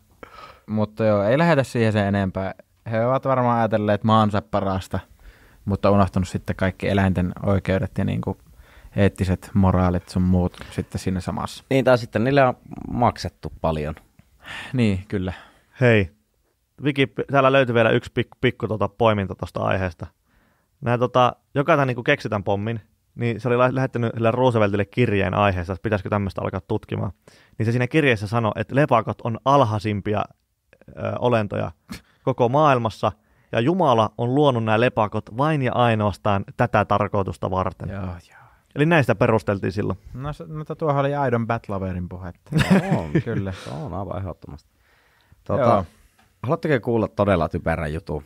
mutta 0.67 1.05
joo, 1.05 1.23
ei 1.23 1.37
lähdetä 1.37 1.63
siihen 1.63 1.93
sen 1.93 2.07
enempää. 2.07 2.53
He 2.91 3.05
ovat 3.05 3.25
varmaan 3.25 3.59
ajatelleet 3.59 4.03
maansa 4.03 4.41
parasta, 4.41 4.99
mutta 5.65 5.91
unohtanut 5.91 6.27
sitten 6.27 6.55
kaikki 6.55 6.89
eläinten 6.89 7.31
oikeudet 7.45 7.91
ja 7.97 8.05
niin 8.05 8.21
kuin 8.21 8.37
eettiset 8.95 9.51
moraalit 9.53 10.09
sun 10.09 10.21
muut 10.21 10.57
sitten 10.71 10.99
siinä 10.99 11.19
samassa. 11.19 11.63
Niin, 11.69 11.85
tai 11.85 11.97
sitten 11.97 12.23
niille 12.23 12.43
on 12.43 12.53
maksettu 12.91 13.53
paljon. 13.61 13.95
Niin, 14.73 15.05
kyllä. 15.07 15.33
Hei, 15.81 16.09
Wiki, 16.83 17.07
täällä 17.31 17.51
löytyy 17.51 17.75
vielä 17.75 17.89
yksi 17.89 18.11
pikku, 18.13 18.37
pikku 18.41 18.67
tota, 18.67 18.89
poiminta 18.89 19.35
tuosta 19.35 19.59
aiheesta. 19.59 20.07
Nää, 20.81 20.97
tota, 20.97 21.35
jokainen 21.55 21.87
niin 21.87 22.03
keksitän 22.03 22.43
pommin, 22.43 22.81
niin 23.15 23.41
se 23.41 23.47
oli 23.47 23.57
lä- 23.57 23.75
lähettänyt 23.75 24.11
sille 24.13 24.31
Rooseveltille 24.31 24.85
kirjeen 24.85 25.33
aiheesta, 25.33 25.73
että 25.73 25.83
pitäisikö 25.83 26.09
tämmöistä 26.09 26.41
alkaa 26.41 26.61
tutkimaan. 26.61 27.11
Niin 27.57 27.65
se 27.65 27.71
siinä 27.71 27.87
kirjeessä 27.87 28.27
sanoi, 28.27 28.51
että 28.55 28.75
lepakot 28.75 29.21
on 29.23 29.37
alhaisimpia 29.45 30.23
ö, 30.89 30.91
olentoja 31.19 31.71
koko 32.23 32.49
maailmassa, 32.49 33.11
ja 33.51 33.59
Jumala 33.59 34.09
on 34.17 34.35
luonut 34.35 34.63
nämä 34.63 34.79
lepakot 34.79 35.37
vain 35.37 35.61
ja 35.61 35.73
ainoastaan 35.73 36.45
tätä 36.57 36.85
tarkoitusta 36.85 37.51
varten. 37.51 37.89
Joo, 37.89 38.01
joo. 38.01 38.39
Eli 38.75 38.85
näistä 38.85 39.15
perusteltiin 39.15 39.71
silloin. 39.73 39.99
No, 40.13 40.33
se- 40.33 40.45
mutta 40.45 40.75
tuohan 40.75 40.99
oli 40.99 41.15
aidon 41.15 41.47
Bat 41.47 41.69
Loverin 41.69 42.09
puhetta. 42.09 42.51
On, 42.97 43.21
Kyllä. 43.23 43.51
Se 43.51 43.69
on 43.69 43.93
aivan 43.93 44.17
ehdottomasti. 44.17 44.69
Tuota, 45.43 45.85
haluatteko 46.43 46.85
kuulla 46.85 47.07
todella 47.07 47.49
typerän 47.49 47.93
jutun? 47.93 48.23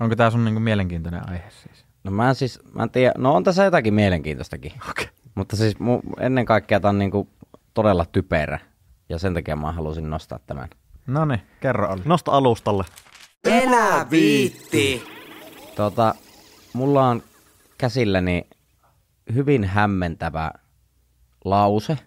Onko 0.00 0.16
tämä 0.16 0.30
sun 0.30 0.44
niinku 0.44 0.60
mielenkiintoinen 0.60 1.28
aihe 1.28 1.50
siis? 1.50 1.84
No 2.04 2.10
mä 2.10 2.28
en 2.28 2.34
siis, 2.34 2.60
mä 2.72 2.82
en 2.82 2.90
tiedä, 2.90 3.12
no 3.18 3.34
on 3.34 3.44
tässä 3.44 3.64
jotakin 3.64 3.94
mielenkiintoistakin. 3.94 4.72
Okei. 4.90 5.08
Mutta 5.34 5.56
siis 5.56 5.78
mu, 5.78 6.00
ennen 6.20 6.46
kaikkea 6.46 6.80
tämä 6.80 6.90
on 6.90 6.98
niinku 6.98 7.28
todella 7.74 8.04
typerä. 8.04 8.58
Ja 9.08 9.18
sen 9.18 9.34
takia 9.34 9.56
mä 9.56 9.72
halusin 9.72 10.10
nostaa 10.10 10.38
tämän. 10.38 10.68
No 11.06 11.24
niin, 11.24 11.40
kerro 11.60 11.92
oli. 11.92 12.02
Nosta 12.04 12.32
alustalle. 12.32 12.84
Enää 13.44 14.10
viitti. 14.10 15.04
Tota, 15.76 16.14
mulla 16.72 17.08
on 17.08 17.22
käsilläni 17.78 18.48
hyvin 19.34 19.64
hämmentävä 19.64 20.50
lause, 21.44 21.98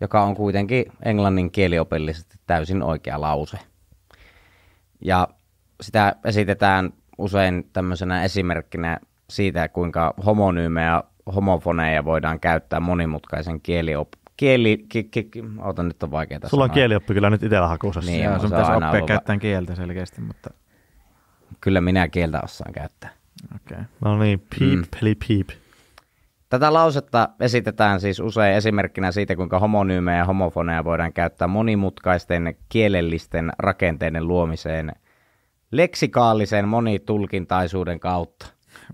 joka 0.00 0.22
on 0.22 0.34
kuitenkin 0.34 0.84
englannin 1.04 1.50
kieliopillisesti 1.50 2.36
täysin 2.46 2.82
oikea 2.82 3.20
lause. 3.20 3.58
Ja 5.04 5.28
sitä 5.80 6.16
esitetään 6.24 6.90
usein 7.18 7.70
tämmöisenä 7.72 8.24
esimerkkinä 8.24 8.98
siitä, 9.30 9.68
kuinka 9.68 10.14
homonyymejä 10.26 10.86
ja 10.86 11.04
homofoneja 11.34 12.04
voidaan 12.04 12.40
käyttää 12.40 12.80
monimutkaisen 12.80 13.60
kieliop... 13.60 14.08
Kieli... 14.36 14.84
Ki, 14.88 15.04
ki, 15.04 15.24
ki, 15.24 15.44
ota 15.58 15.82
nyt 15.82 16.02
on 16.02 16.10
vaikeaa 16.10 16.40
Sulla 16.46 16.64
on 16.64 16.68
sanoa. 16.68 16.74
kielioppi 16.74 17.14
kyllä 17.14 17.30
nyt 17.30 17.42
itsellä 17.42 17.68
hakusessa. 17.68 18.10
Niin, 18.10 18.24
Joo, 18.24 18.32
sun 18.38 18.40
se 18.40 18.46
pitäisi 18.56 18.72
oppia 18.72 18.90
ollut- 18.90 19.06
käyttämään 19.08 19.40
kieltä 19.40 19.74
selkeästi, 19.74 20.20
mutta 20.20 20.50
Kyllä 21.60 21.80
minä 21.80 22.08
kieltä 22.08 22.40
osaan 22.44 22.72
käyttää. 22.72 23.10
okei. 23.54 23.74
Okay. 23.76 23.84
No 24.00 24.18
niin, 24.18 24.42
piip, 24.58 24.78
Mm. 24.78 24.84
peli, 25.00 25.14
piip. 25.28 25.48
Tätä 26.48 26.72
lausetta 26.72 27.28
esitetään 27.40 28.00
siis 28.00 28.20
usein 28.20 28.54
esimerkkinä 28.56 29.12
siitä, 29.12 29.36
kuinka 29.36 29.58
homonyymejä 29.58 30.18
ja 30.18 30.24
homofoneja 30.24 30.84
voidaan 30.84 31.12
käyttää 31.12 31.48
monimutkaisten 31.48 32.56
kielellisten 32.68 33.52
rakenteiden 33.58 34.28
luomiseen 34.28 34.92
leksikaalisen 35.72 36.68
monitulkintaisuuden 36.68 38.00
kautta. 38.00 38.46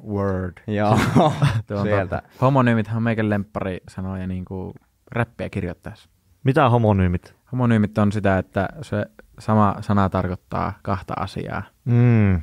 Word. 0.06 0.52
Joo, 0.66 0.98
sieltä. 1.82 2.16
on 2.16 2.30
Homonyymithän 2.40 2.96
on 2.96 3.02
meikän 3.02 3.30
lemppari 3.30 3.80
sanoja 3.88 4.26
niin 4.26 4.44
kuin 4.44 4.74
räppiä 5.10 5.48
kirjoittaessa. 5.50 6.08
Mitä 6.44 6.64
on 6.64 6.70
homonyymit? 6.70 7.34
Homonyymit 7.52 7.98
on 7.98 8.12
sitä, 8.12 8.38
että 8.38 8.68
se 8.82 9.06
sama 9.38 9.76
sana 9.80 10.08
tarkoittaa 10.08 10.78
kahta 10.82 11.14
asiaa. 11.16 11.62
Mm. 11.84 12.42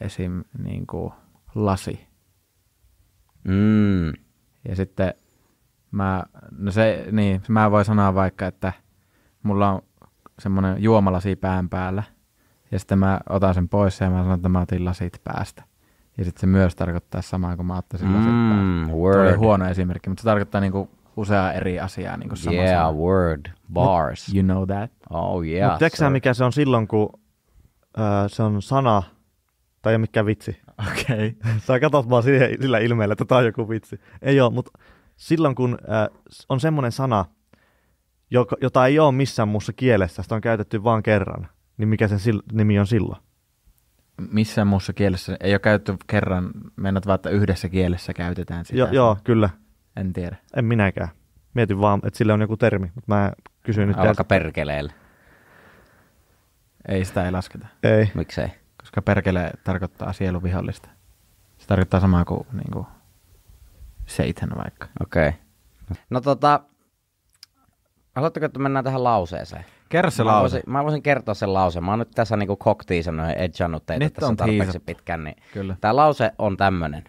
Esim. 0.00 0.44
Niin 0.58 0.86
kuin 0.86 1.12
lasi. 1.54 2.06
Mm. 3.44 4.08
Ja 4.68 4.76
sitten 4.76 5.14
mä, 5.90 6.22
no 6.58 6.70
se, 6.70 7.06
niin, 7.12 7.42
mä 7.48 7.70
voin 7.70 7.84
sanoa 7.84 8.14
vaikka, 8.14 8.46
että 8.46 8.72
mulla 9.42 9.72
on 9.72 9.82
semmoinen 10.38 10.82
juomalasi 10.82 11.36
pään 11.36 11.68
päällä. 11.68 12.02
Ja 12.72 12.78
sitten 12.78 12.98
mä 12.98 13.20
otan 13.28 13.54
sen 13.54 13.68
pois 13.68 14.00
ja 14.00 14.10
mä 14.10 14.22
sanon, 14.22 14.34
että 14.34 14.48
mä 14.48 14.60
otin 14.60 14.84
lasit 14.84 15.20
päästä. 15.24 15.62
Ja 16.18 16.24
sitten 16.24 16.40
se 16.40 16.46
myös 16.46 16.76
tarkoittaa 16.76 17.22
samaa 17.22 17.56
kuin 17.56 17.66
mä 17.66 17.76
ottaisin 17.78 18.12
lasit 18.12 18.24
päästä. 18.48 18.62
Mm, 18.62 18.88
Tuo 18.90 19.08
oli 19.10 19.28
word. 19.28 19.36
huono 19.36 19.68
esimerkki, 19.68 20.08
mutta 20.10 20.22
se 20.22 20.24
tarkoittaa 20.24 20.60
niinku 20.60 20.90
useaa 21.16 21.52
eri 21.52 21.80
asiaa 21.80 22.16
niinku 22.16 22.36
sama 22.36 22.56
Yeah, 22.56 22.82
sana. 22.82 22.92
word. 22.92 23.46
Bars. 23.72 24.34
You 24.34 24.42
know 24.42 24.66
that? 24.66 24.90
Oh 25.10 25.42
Yeah. 25.44 25.70
Mutta 25.70 25.78
tiedätkö 25.78 25.96
sä, 25.96 26.10
mikä 26.10 26.34
se 26.34 26.44
on 26.44 26.52
silloin, 26.52 26.88
kun 26.88 27.08
öö, 27.98 28.28
se 28.28 28.42
on 28.42 28.62
sana, 28.62 29.02
tai 29.82 29.92
ei 29.92 29.98
mikään 29.98 30.26
vitsi. 30.26 30.60
Okei. 30.92 31.36
Okay. 31.40 31.58
Sä 31.66 31.80
katsot 31.80 32.10
vaan 32.10 32.22
siihen, 32.22 32.48
sillä 32.62 32.78
ilmeellä, 32.78 33.12
että 33.12 33.24
tämä 33.24 33.38
on 33.38 33.44
joku 33.44 33.68
vitsi. 33.68 34.00
Ei 34.22 34.40
ole, 34.40 34.52
mutta 34.52 34.78
silloin 35.16 35.54
kun 35.54 35.78
öö, 35.88 36.18
on 36.48 36.60
semmoinen 36.60 36.92
sana, 36.92 37.24
joka, 38.30 38.56
jota 38.60 38.86
ei 38.86 38.98
ole 38.98 39.12
missään 39.12 39.48
muussa 39.48 39.72
kielessä, 39.72 40.22
sitä 40.22 40.34
on 40.34 40.40
käytetty 40.40 40.84
vain 40.84 41.02
kerran, 41.02 41.48
niin 41.78 41.88
mikä 41.88 42.08
sen 42.08 42.18
sil- 42.26 42.52
nimi 42.52 42.78
on 42.78 42.86
silloin? 42.86 43.22
Missään 44.30 44.66
muussa 44.66 44.92
kielessä 44.92 45.36
ei 45.40 45.52
ole 45.52 45.58
käytetty 45.58 46.04
kerran, 46.06 46.50
mennät 46.76 47.06
vaan, 47.06 47.14
että 47.14 47.30
yhdessä 47.30 47.68
kielessä 47.68 48.14
käytetään 48.14 48.64
sitä. 48.64 48.78
Jo, 48.78 48.88
joo, 48.92 49.18
kyllä. 49.24 49.50
En 49.96 50.12
tiedä. 50.12 50.36
En 50.56 50.64
minäkään. 50.64 51.08
Mietin 51.54 51.80
vaan, 51.80 52.00
että 52.04 52.18
sille 52.18 52.32
on 52.32 52.40
joku 52.40 52.56
termi, 52.56 52.92
mutta 52.94 53.14
mä 53.14 53.32
kysyin 53.62 53.88
nyt 53.88 53.96
Alka 53.96 54.06
teiltä. 54.06 54.24
perkeleellä. 54.24 54.92
Ei 56.88 57.04
sitä 57.04 57.24
ei 57.24 57.30
lasketa, 57.32 57.66
Ei. 57.82 58.10
Miksei? 58.14 58.48
koska 58.80 59.02
perkele 59.02 59.50
tarkoittaa 59.64 60.12
sieluvihollista. 60.12 60.88
Se 61.58 61.66
tarkoittaa 61.66 62.00
samaa 62.00 62.24
kuin, 62.24 62.46
niin 62.52 62.70
kuin 62.72 62.86
seitsemän 64.06 64.58
vaikka. 64.58 64.88
Okei. 65.02 65.28
Okay. 65.28 65.40
No 66.10 66.20
tota, 66.20 66.60
haluatteko, 68.14 68.46
että 68.46 68.58
mennään 68.58 68.84
tähän 68.84 69.04
lauseeseen? 69.04 69.64
Kerro 69.92 70.10
se 70.10 70.24
mä, 70.24 70.30
lause. 70.30 70.40
voisin, 70.40 70.62
mä 70.72 70.84
voisin 70.84 71.02
kertoa 71.02 71.34
sen 71.34 71.54
lauseen. 71.54 71.84
Mä 71.84 71.90
oon 71.92 71.98
nyt 71.98 72.10
tässä 72.14 72.36
niinku 72.36 72.56
koktiisannut 72.56 73.26
ja 73.26 73.32
edjannut 73.34 73.86
teitä 73.86 74.04
Nyt 74.04 74.12
tässä 74.12 74.28
on 74.28 74.36
tarpeeksi 74.36 74.64
tiisattu. 74.64 74.86
pitkään. 74.86 75.24
Niin 75.24 75.36
Kyllä. 75.52 75.76
Tämä 75.80 75.96
lause 75.96 76.32
on 76.38 76.56
tämmönen. 76.56 77.04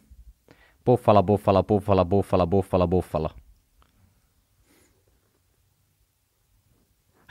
Buffalo, 0.85 1.23
buffalo, 1.23 1.63
buffalo, 1.63 2.05
buffalo, 2.05 2.47
buffalo, 2.47 2.87
buffalo. 2.87 3.29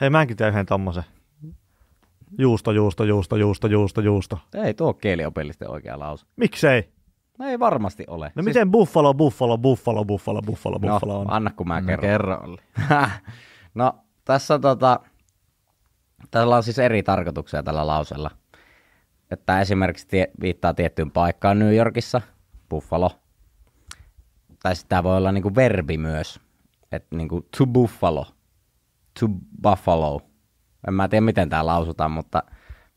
Hei, 0.01 0.11
mäkin 0.11 0.37
teen 0.37 0.53
yhden 0.53 0.67
tommosen. 0.67 1.05
Juusto, 2.39 2.73
juusto, 2.73 3.05
juusto, 3.05 3.37
juusto, 3.37 3.67
juusto, 3.69 4.01
juusto. 4.01 4.39
Ei 4.55 4.75
tuo 4.75 4.95
kieliopillisten 4.95 5.71
oikea 5.71 5.99
lause. 5.99 6.27
Miksei? 6.37 6.93
No 7.39 7.47
ei 7.47 7.59
varmasti 7.59 8.05
ole. 8.09 8.27
No 8.35 8.43
siis... 8.43 8.45
miten 8.45 8.71
buffalo, 8.71 9.15
buffalo, 9.15 9.59
buffalo, 9.59 10.05
buffalo, 10.05 10.43
buffalo, 10.43 10.79
buffalo 10.79 11.13
no, 11.13 11.21
on? 11.21 11.33
anna 11.33 11.51
kun 11.51 11.69
mä 11.69 11.81
No, 11.81 11.87
kerron. 11.87 12.01
kerro 12.11 12.57
no, 13.75 13.93
tässä 14.25 14.55
on 14.55 14.61
tota, 14.61 15.01
tällä 16.31 16.57
on 16.57 16.63
siis 16.63 16.79
eri 16.79 17.03
tarkoituksia 17.03 17.63
tällä 17.63 17.87
lausella. 17.87 18.31
Että 19.31 19.61
esimerkiksi 19.61 20.09
tie, 20.09 20.29
viittaa 20.41 20.75
tiettyyn 20.75 21.11
paikkaan 21.11 21.59
New 21.59 21.77
Yorkissa, 21.77 22.21
Buffalo. 22.71 23.11
Tai 24.63 24.77
sitten 24.77 24.89
tämä 24.89 25.03
voi 25.03 25.17
olla 25.17 25.33
niinku 25.33 25.55
verbi 25.55 25.99
myös. 25.99 26.41
Että 26.93 27.17
niinku 27.17 27.47
to 27.59 27.67
Buffalo, 27.67 28.27
to 29.21 29.27
Buffalo. 29.63 30.21
En 30.89 30.95
mä 30.95 31.09
tiedä 31.09 31.25
miten 31.25 31.49
tämä 31.49 31.67
lausutaan, 31.67 32.11
mutta, 32.11 32.43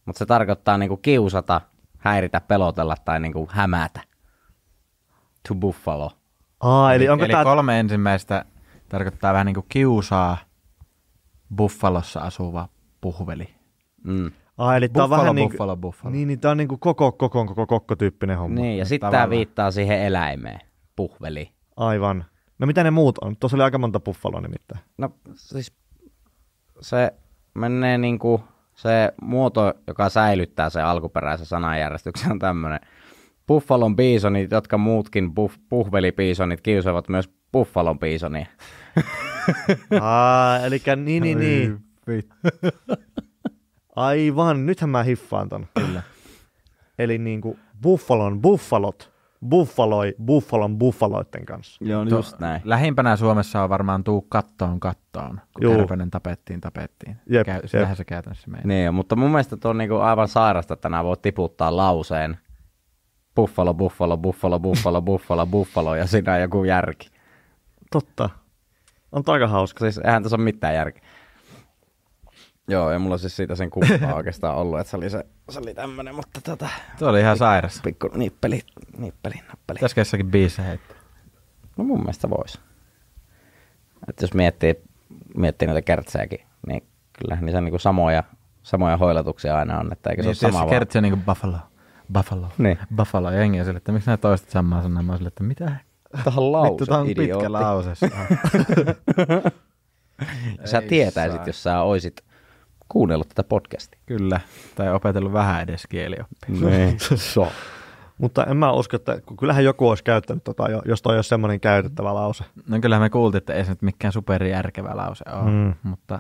mutta 0.06 0.20
se 0.20 0.26
tarkoittaa 0.26 0.78
niinku 0.78 0.98
kiusata, 0.98 1.62
häiritä, 1.98 2.42
pelotella 2.42 2.96
tai 3.06 3.20
niinku 3.20 3.50
hämätä. 3.52 4.02
To 5.48 5.56
Buffalo. 5.56 6.12
Aa, 6.60 6.94
eli, 6.94 7.10
onko 7.10 7.26
Eli 7.26 7.34
tää... 7.34 7.44
kolme 7.44 7.80
ensimmäistä 7.80 8.46
tarkoittaa 8.90 9.34
vähän 9.34 9.46
niin 9.46 9.54
kuin 9.54 9.66
kiusaa 9.70 10.38
Buffalossa 11.56 12.20
asuva 12.20 12.70
puhveli. 13.06 13.50
Mm. 14.04 14.32
Aa, 14.58 14.78
eli 14.78 14.90
tää 14.90 15.04
on 15.04 15.10
Buffalo, 15.10 15.22
vähän 15.22 15.36
niin 15.36 15.50
buffalo, 15.50 15.78
buffalo. 15.78 16.12
Niin, 16.12 16.28
niin 16.28 16.40
tää 16.40 16.52
on 16.52 16.58
niinku 16.58 16.78
koko, 16.78 17.12
koko, 17.12 17.46
koko, 17.46 17.68
koko 17.68 17.96
tyyppinen 17.96 18.38
homma. 18.38 18.62
Niin, 18.62 18.78
ja 18.78 18.86
sitten 18.86 19.12
tämä 19.12 19.30
viittaa 19.30 19.72
siihen 19.72 20.00
eläimeen, 20.00 20.60
puhveli. 20.96 21.52
Aivan. 21.78 22.26
No 22.60 22.68
mitä 22.68 22.84
ne 22.84 22.92
muut 22.92 23.18
on? 23.18 23.38
Tuossa 23.38 23.58
oli 23.58 23.64
aika 23.64 23.78
monta 23.78 24.00
buffaloa 24.00 24.42
nimittäin. 24.42 24.82
No 24.98 25.10
siis 25.34 25.74
se 26.82 27.14
menee 27.54 27.98
niinku, 27.98 28.44
se 28.76 29.14
muoto, 29.22 29.74
joka 29.88 30.10
säilyttää 30.10 30.70
sen 30.70 30.86
alkuperäisen 30.86 31.46
sananjärjestyksen 31.46 32.32
on 32.32 32.40
tämmöinen. 32.40 32.80
Buffalon 33.48 33.96
biisonit, 33.96 34.52
jotka 34.52 34.78
muutkin 34.78 35.34
buff, 35.34 35.58
puhvelipiisonit 35.70 36.62
kiusavat 36.62 37.10
myös 37.10 37.30
buffalon 37.52 38.00
biisonia. 38.00 38.46
Aa, 40.02 40.60
eli 40.60 40.82
niin, 40.96 41.24
niin, 41.24 41.40
niin. 41.40 41.85
Vittu. 42.08 42.36
Aivan, 43.96 44.66
nythän 44.66 44.90
mä 44.90 45.04
hiffaan 45.04 45.50
ton. 45.50 45.68
Kyllä. 45.80 46.02
Eli 47.00 47.18
niinku 47.18 47.60
buffalon 47.82 48.42
buffalot 48.42 49.16
buffaloi 49.50 50.16
buffalon 50.26 50.78
buffaloitten 50.78 51.46
kanssa. 51.46 51.86
Joo, 51.86 52.04
just 52.04 52.40
näin. 52.40 52.62
Lähimpänä 52.64 53.16
Suomessa 53.16 53.64
on 53.64 53.70
varmaan 53.70 54.04
tuu 54.04 54.22
kattoon 54.22 54.80
kattoon, 54.80 55.42
kun 55.54 55.64
Juu. 55.64 55.78
Kärpänen 55.78 56.12
tapettiin, 56.12 56.62
tapettiin. 56.62 57.18
Jep, 57.30 57.46
Käy, 57.46 57.62
jep. 57.74 57.96
se 57.96 58.06
käytännössä 58.06 58.48
menee. 58.52 58.68
Niin, 58.68 58.94
mutta 58.94 59.16
mun 59.16 59.32
mielestä 59.32 59.58
tuo 59.58 59.72
on 59.72 59.78
niinku 59.78 59.96
aivan 59.96 60.28
sairasta, 60.28 60.74
että 60.74 60.90
nämä 60.90 61.04
voi 61.04 61.18
tiputtaa 61.22 61.76
lauseen. 61.76 62.38
Buffalo, 63.36 63.74
buffalo, 63.74 64.18
buffalo, 64.18 64.60
buffalo, 64.60 65.02
buffalo, 65.12 65.46
buffalo 65.46 65.96
ja 65.96 66.08
siinä 66.08 66.34
on 66.34 66.42
joku 66.42 66.64
järki. 66.64 67.10
Totta. 67.92 68.30
On 69.12 69.24
aika 69.28 69.48
hauska. 69.48 69.80
Siis 69.80 69.98
eihän 69.98 70.24
tässä 70.24 70.36
ole 70.36 70.44
mitään 70.44 70.76
järkeä. 70.76 71.04
Joo, 72.68 72.92
ja 72.92 73.00
mulla 73.00 73.14
on 73.16 73.20
siis 73.20 73.36
siitä 73.36 73.56
sen 73.56 73.70
kuvaa 73.70 74.16
oikeastaan 74.16 74.56
ollut, 74.58 74.80
että 74.80 74.92
se 74.92 74.98
oli, 74.98 75.10
se, 75.10 75.26
se 75.50 75.60
oli 75.60 75.74
tämmönen, 75.74 76.16
mutta 76.16 76.42
tota, 76.42 76.70
Tuo 77.00 77.10
oli 77.10 77.20
ihan 77.20 77.38
sairas. 77.38 77.82
pikku 77.84 78.10
nippeli, 78.16 78.62
nippeli, 78.98 79.36
nappeli. 79.36 79.76
Pitäisikö 79.78 80.02
jossakin 80.02 80.32
biisissä 80.32 80.62
heittää? 80.62 80.98
No 81.78 81.84
mun 81.84 82.00
mielestä 82.00 82.30
voisi. 82.30 82.60
Että 84.10 84.24
jos 84.24 84.34
miettii, 84.34 84.76
miettii 85.38 85.68
noita 85.68 85.82
kertsejäkin, 85.82 86.40
niin 86.68 86.88
kyllähän 87.14 87.46
niissä 87.46 87.62
niinku 87.62 87.80
samoja, 87.80 88.24
samoja 88.64 88.98
hoilatuksia 88.98 89.58
aina 89.58 89.80
on, 89.80 89.92
että 89.94 90.10
eikö 90.10 90.22
se 90.24 90.26
Niin, 90.26 90.30
ole 90.30 90.36
sama 90.36 90.52
se 90.52 90.58
vaan. 90.58 90.70
kertsi 90.70 90.98
on 90.98 91.04
niin 91.04 91.14
kuin 91.14 91.26
Buffalo. 91.26 91.58
Buffalo. 92.14 92.48
Niin. 92.58 92.80
Buffalo. 92.96 93.32
Ja 93.32 93.40
jengi 93.40 93.64
sille, 93.64 93.78
että 93.78 93.92
miksi 93.92 94.10
nää 94.10 94.18
toistat 94.18 94.50
samaa 94.50 94.82
sanaa? 94.82 95.04
Mä 95.04 95.18
sille, 95.18 95.28
että 95.28 95.44
mitä? 95.44 95.76
Tähän 96.24 96.52
lause, 96.52 96.70
Vittu, 96.72 96.86
tää 96.86 96.98
on 96.98 97.08
pitkä 97.08 97.52
lause. 97.52 97.92
Sä 100.66 100.82
tietäisit, 100.82 101.38
saa. 101.38 101.48
jos 101.48 101.64
sä 101.64 101.82
oisit 101.82 102.22
kuunnellut 102.90 103.30
tätä 103.30 103.44
podcastia. 103.44 104.00
Kyllä. 104.06 104.40
Tai 104.76 104.94
opetellut 104.94 105.34
vähän 105.34 105.62
edes 105.64 105.88
kielioppia. 105.90 106.70
Niin. 106.70 106.98
so. 107.34 107.48
Mutta 108.18 108.44
en 108.46 108.58
mä 108.58 108.72
usko, 108.72 108.96
että 108.96 109.20
kyllähän 109.40 109.64
joku 109.64 109.90
olisi 109.90 110.04
käyttänyt 110.04 110.44
tota, 110.44 110.70
jo- 110.70 110.82
jos 110.86 111.02
toi 111.02 111.16
olisi 111.16 111.30
semmoinen 111.30 111.60
käytettävä 111.60 112.14
lause. 112.14 112.44
No 112.68 112.80
kyllähän 112.80 113.02
me 113.04 113.10
kuultiin, 113.10 113.38
että 113.38 113.54
ei 113.54 113.64
se 113.66 113.70
nyt 113.72 113.82
mikään 113.82 114.12
superjärkevä 114.14 114.92
lause 114.96 115.24
ole, 115.32 115.52
Mm. 115.52 115.74
mutta 115.84 116.20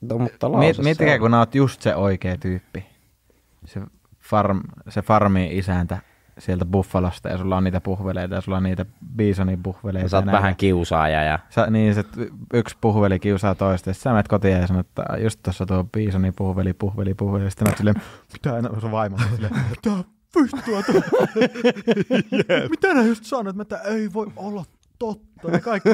No, 0.00 0.18
mutta 0.18 0.48
miet, 0.48 0.78
miettikää, 0.78 1.18
kun 1.18 1.34
oot 1.34 1.54
just 1.54 1.80
se 1.82 1.94
oikea 1.96 2.36
tyyppi. 2.36 2.86
Se, 3.64 3.80
farm, 4.20 4.60
se 4.88 5.02
farmi 5.02 5.48
isäntä 5.58 5.98
sieltä 6.38 6.64
Buffalosta 6.64 7.28
ja 7.28 7.38
sulla 7.38 7.56
on 7.56 7.64
niitä 7.64 7.80
puhveleita 7.80 8.34
ja 8.34 8.40
sulla 8.40 8.56
on 8.56 8.62
niitä 8.62 8.86
bisonin 9.16 9.62
puhveleita. 9.62 10.04
on. 10.04 10.10
Sä 10.10 10.16
oot 10.16 10.26
vähän 10.26 10.56
kiusaaja 10.56 11.22
ja 11.22 11.38
Sä, 11.50 11.70
niin, 11.70 11.94
se 11.94 12.04
yksi 12.54 12.76
puhveli 12.80 13.18
kiusaa 13.18 13.54
toista, 13.54 13.90
ja 13.90 13.94
sit 13.94 14.02
sä 14.02 14.10
menet 14.10 14.28
kotiin 14.28 14.60
ja 14.60 14.66
sanot, 14.66 14.86
että 14.86 15.04
just 15.22 15.40
tuossa 15.42 15.66
tuo 15.66 15.84
biisoni 15.84 16.32
puhveli, 16.32 16.72
puhveli, 16.72 17.14
puhveli, 17.14 17.50
sitten 17.50 17.68
oot 17.68 17.76
silleen, 17.76 18.02
mitä 18.32 18.58
enää 18.58 18.80
sun 18.80 18.90
vaimo 18.90 19.18
silleen, 19.34 19.54
mitä 19.70 19.74
tuo? 19.82 20.04
mitä 22.70 22.94
nää 22.94 23.04
just 23.04 23.24
sanoit, 23.24 23.60
että 23.60 23.78
ei 23.78 24.12
voi 24.12 24.26
olla 24.36 24.64
totta, 24.98 25.50
ne 25.50 25.60
kaikki. 25.60 25.88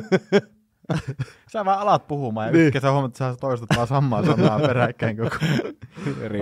sä 1.52 1.64
vaan 1.64 1.78
alat 1.78 2.08
puhumaan, 2.08 2.46
ja 2.46 2.52
niin. 2.52 2.72
sä 2.82 2.90
huomaat, 2.90 3.10
että 3.10 3.18
sä 3.18 3.36
toistat 3.40 3.68
vaan 3.76 3.86
samaa 3.86 4.24
sanaa 4.24 4.58
peräkkäin 4.58 5.16
koko 5.16 5.36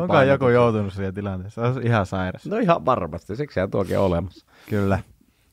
Onko 0.02 0.22
joku 0.22 0.48
joutunut 0.48 0.92
siihen 0.92 1.14
tilanteeseen? 1.14 1.72
Se 1.72 1.78
on 1.78 1.86
ihan 1.86 2.06
sairas. 2.06 2.46
No 2.46 2.58
ihan 2.58 2.84
varmasti, 2.84 3.36
siksi 3.36 3.60
tuokin 3.70 3.98
on 3.98 4.04
olemassa. 4.04 4.46
Kyllä. 4.68 4.98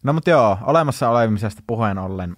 No 0.03 0.13
mutta 0.13 0.29
joo, 0.29 0.57
olemassa 0.61 1.09
olemisesta 1.09 1.61
puheen 1.67 1.97
ollen 1.97 2.35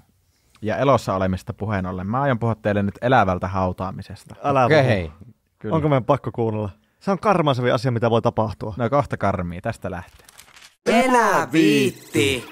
ja 0.62 0.78
elossa 0.78 1.16
olemista 1.16 1.54
puheen 1.54 1.86
ollen. 1.86 2.08
Mä 2.08 2.22
aion 2.22 2.40
puhua 2.40 2.56
teille 2.56 2.84
nyt 2.84 2.98
elävältä 3.02 3.48
hautaamisesta. 3.48 4.36
Älä 4.44 4.66
Okei, 4.66 4.78
puhu. 4.78 4.90
hei. 4.90 5.12
Kyllä. 5.60 5.76
Onko 5.76 5.90
meidän 5.90 6.06
pakko 6.06 6.32
kuunnella? 6.32 6.70
Se 7.00 7.12
on 7.12 7.20
karmaisevin 7.20 7.74
asia, 7.74 7.92
mitä 7.92 8.10
voi 8.10 8.22
tapahtua. 8.22 8.74
No 8.78 8.90
kohta 8.90 9.18
karmii, 9.18 9.62
tästä 9.62 9.92
lähtee. 9.92 10.28
Enää 10.86 11.52
viitti. 11.52 12.46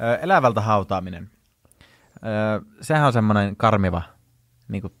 Ö, 0.00 0.18
elävältä 0.22 0.60
hautaaminen. 0.60 1.30
Sehän 2.80 3.06
on 3.06 3.12
semmoinen 3.12 3.56
karmiva 3.56 4.02
niin 4.68 4.82
kuin, 4.82 4.92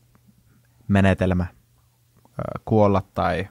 menetelmä 0.88 1.46
kuolla 2.64 3.02
tai 3.14 3.48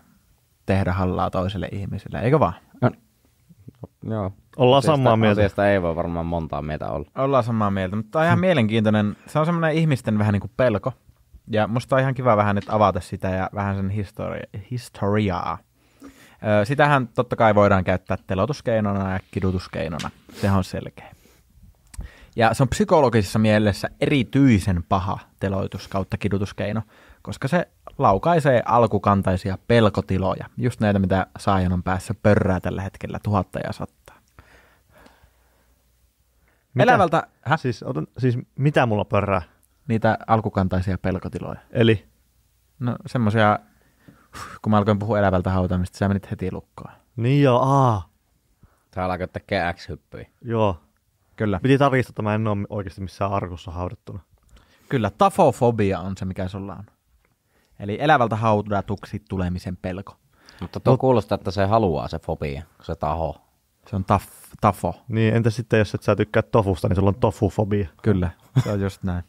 tehdä 0.66 0.94
hallaa 0.94 1.30
toiselle 1.30 1.70
ihmiselle, 1.72 2.20
eikö 2.20 2.40
vaan? 2.40 2.54
Joo. 4.10 4.32
Ollaan 4.58 4.78
Asiasta- 4.80 4.98
samaa 4.98 5.18
mieltä. 5.18 5.42
Asiasta 5.42 5.70
ei 5.70 5.82
voi 5.82 5.96
varmaan 5.96 6.26
montaa 6.26 6.62
mieltä 6.62 6.90
olla. 6.90 7.10
Ollaan 7.18 7.44
samaa 7.44 7.72
mieltä, 7.72 7.96
mutta 7.96 8.10
tämä 8.12 8.22
on 8.22 8.28
ihan 8.28 8.40
mielenkiintoinen. 8.48 9.16
Se 9.28 9.40
on 9.40 9.46
semmoinen 9.46 9.72
ihmisten 9.78 10.20
vähän 10.20 10.34
niin 10.34 10.42
kuin 10.42 10.52
pelko. 10.58 10.94
Ja 11.48 11.68
musta 11.68 11.96
on 11.96 12.02
ihan 12.02 12.14
kiva 12.14 12.38
vähän 12.38 12.56
nyt 12.56 12.66
avata 12.70 13.00
sitä 13.00 13.30
ja 13.30 13.50
vähän 13.56 13.76
sen 13.76 13.90
histori- 13.90 14.60
historiaa. 14.72 15.58
Sitähän 16.64 17.08
totta 17.08 17.36
kai 17.36 17.56
voidaan 17.56 17.84
käyttää 17.84 18.18
telotuskeinona 18.28 19.14
ja 19.14 19.20
kidutuskeinona. 19.32 20.10
Se 20.34 20.52
on 20.52 20.64
selkeä. 20.64 21.13
Ja 22.36 22.54
se 22.54 22.64
on 22.64 22.70
psykologisessa 22.70 23.40
mielessä 23.40 23.90
erityisen 24.02 24.84
paha 24.90 25.20
teloitus 25.40 25.88
kautta 25.88 26.18
kidutuskeino, 26.18 26.82
koska 27.22 27.48
se 27.48 27.68
laukaisee 27.98 28.64
alkukantaisia 28.66 29.58
pelkotiloja. 29.68 30.46
Just 30.58 30.80
näitä, 30.80 31.00
mitä 31.00 31.28
saajan 31.40 31.74
on 31.74 31.84
päässä 31.84 32.14
pörrää 32.14 32.60
tällä 32.60 32.82
hetkellä 32.82 33.20
tuhatta 33.24 33.60
ja 33.60 33.74
sattaa. 33.74 34.16
Mitä? 36.74 36.84
Elävältä, 36.84 37.28
häh? 37.42 37.60
Siis, 37.60 37.84
otan, 37.84 38.08
siis 38.18 38.38
mitä 38.56 38.86
mulla 38.86 39.06
pörrää? 39.06 39.42
niitä 39.88 40.18
alkukantaisia 40.28 40.98
pelkotiloja. 40.98 41.60
Eli 41.72 42.06
No 42.80 42.96
semmosia, 43.06 43.60
kun 44.62 44.72
mä 44.72 44.78
alkoin 44.78 45.00
puhua 45.00 45.20
elävältä 45.20 45.50
hautaamista, 45.50 45.98
sä 45.98 46.08
menit 46.08 46.32
heti 46.32 46.52
lukkoon. 46.52 46.92
niin 47.16 47.44
joo, 47.44 47.60
aa, 47.62 48.10
Sä 48.96 49.06
alkaa 49.06 49.28
tekee 49.28 49.74
X-hyppyjä. 49.74 50.28
joo. 50.42 50.82
Kyllä. 51.36 51.60
Piti 51.64 51.78
tarkistaa, 51.78 52.12
että 52.12 52.22
mä 52.22 52.36
en 52.36 52.48
ole 52.48 52.58
oikeasti 52.70 53.02
missään 53.02 53.32
arkussa 53.32 53.72
haudattuna. 53.72 54.20
Kyllä, 54.90 55.12
tafofobia 55.18 56.00
on 56.00 56.18
se, 56.18 56.26
mikä 56.26 56.48
sulla 56.48 56.76
on. 56.76 56.84
Eli 57.80 57.98
elävältä 58.02 58.36
haudatuksi 58.36 59.24
tulemisen 59.30 59.78
pelko. 59.78 60.16
Mutta 60.62 60.80
tuo 60.80 60.98
kuulostaa, 60.98 61.36
että 61.36 61.52
se 61.52 61.66
haluaa 61.66 62.08
se 62.08 62.20
fobia, 62.20 62.62
kun 62.78 62.86
se 62.86 62.96
taho. 62.96 63.42
Se 63.90 63.96
on 63.96 64.06
taf, 64.06 64.26
tafo, 64.62 64.96
Niin, 65.08 65.36
entä 65.36 65.50
sitten, 65.50 65.78
jos 65.80 65.96
et 65.96 66.04
sä 66.04 66.16
tykkää 66.16 66.42
tofusta, 66.44 66.88
niin 66.88 66.96
sulla 66.96 67.10
on 67.10 67.16
tofufobia. 67.16 67.88
kyllä. 68.02 68.30
Se 68.64 68.72
on 68.72 68.82
just 68.82 69.04
näin. 69.04 69.24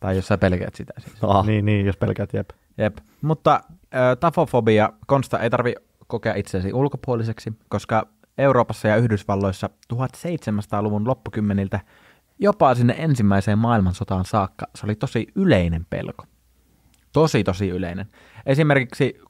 Tai 0.00 0.16
jos 0.16 0.26
sä 0.26 0.38
pelkäät 0.38 0.74
sitä 0.74 0.92
siis. 0.98 1.16
Ah. 1.22 1.46
Niin, 1.46 1.64
niin, 1.64 1.86
jos 1.86 1.96
pelkäät 1.96 2.32
jep. 2.32 2.50
Jep. 2.78 2.98
Mutta 3.22 3.60
äh, 3.74 4.16
tafofobia, 4.20 4.92
Konsta, 5.06 5.38
ei 5.38 5.50
tarvi 5.50 5.74
kokea 6.06 6.34
itseäsi 6.34 6.72
ulkopuoliseksi, 6.72 7.52
koska 7.68 8.06
Euroopassa 8.38 8.88
ja 8.88 8.96
Yhdysvalloissa 8.96 9.70
1700-luvun 9.94 11.08
loppukymmeniltä 11.08 11.80
jopa 12.38 12.74
sinne 12.74 12.94
ensimmäiseen 12.98 13.58
maailmansotaan 13.58 14.24
saakka 14.24 14.66
se 14.74 14.86
oli 14.86 14.94
tosi 14.94 15.26
yleinen 15.34 15.86
pelko. 15.90 16.24
Tosi, 17.12 17.44
tosi 17.44 17.68
yleinen. 17.68 18.06
Esimerkiksi 18.46 19.20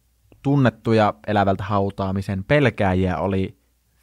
tunnettuja 0.42 1.14
elävältä 1.26 1.64
hautaamisen 1.64 2.44
pelkääjiä 2.44 3.18
oli 3.18 3.58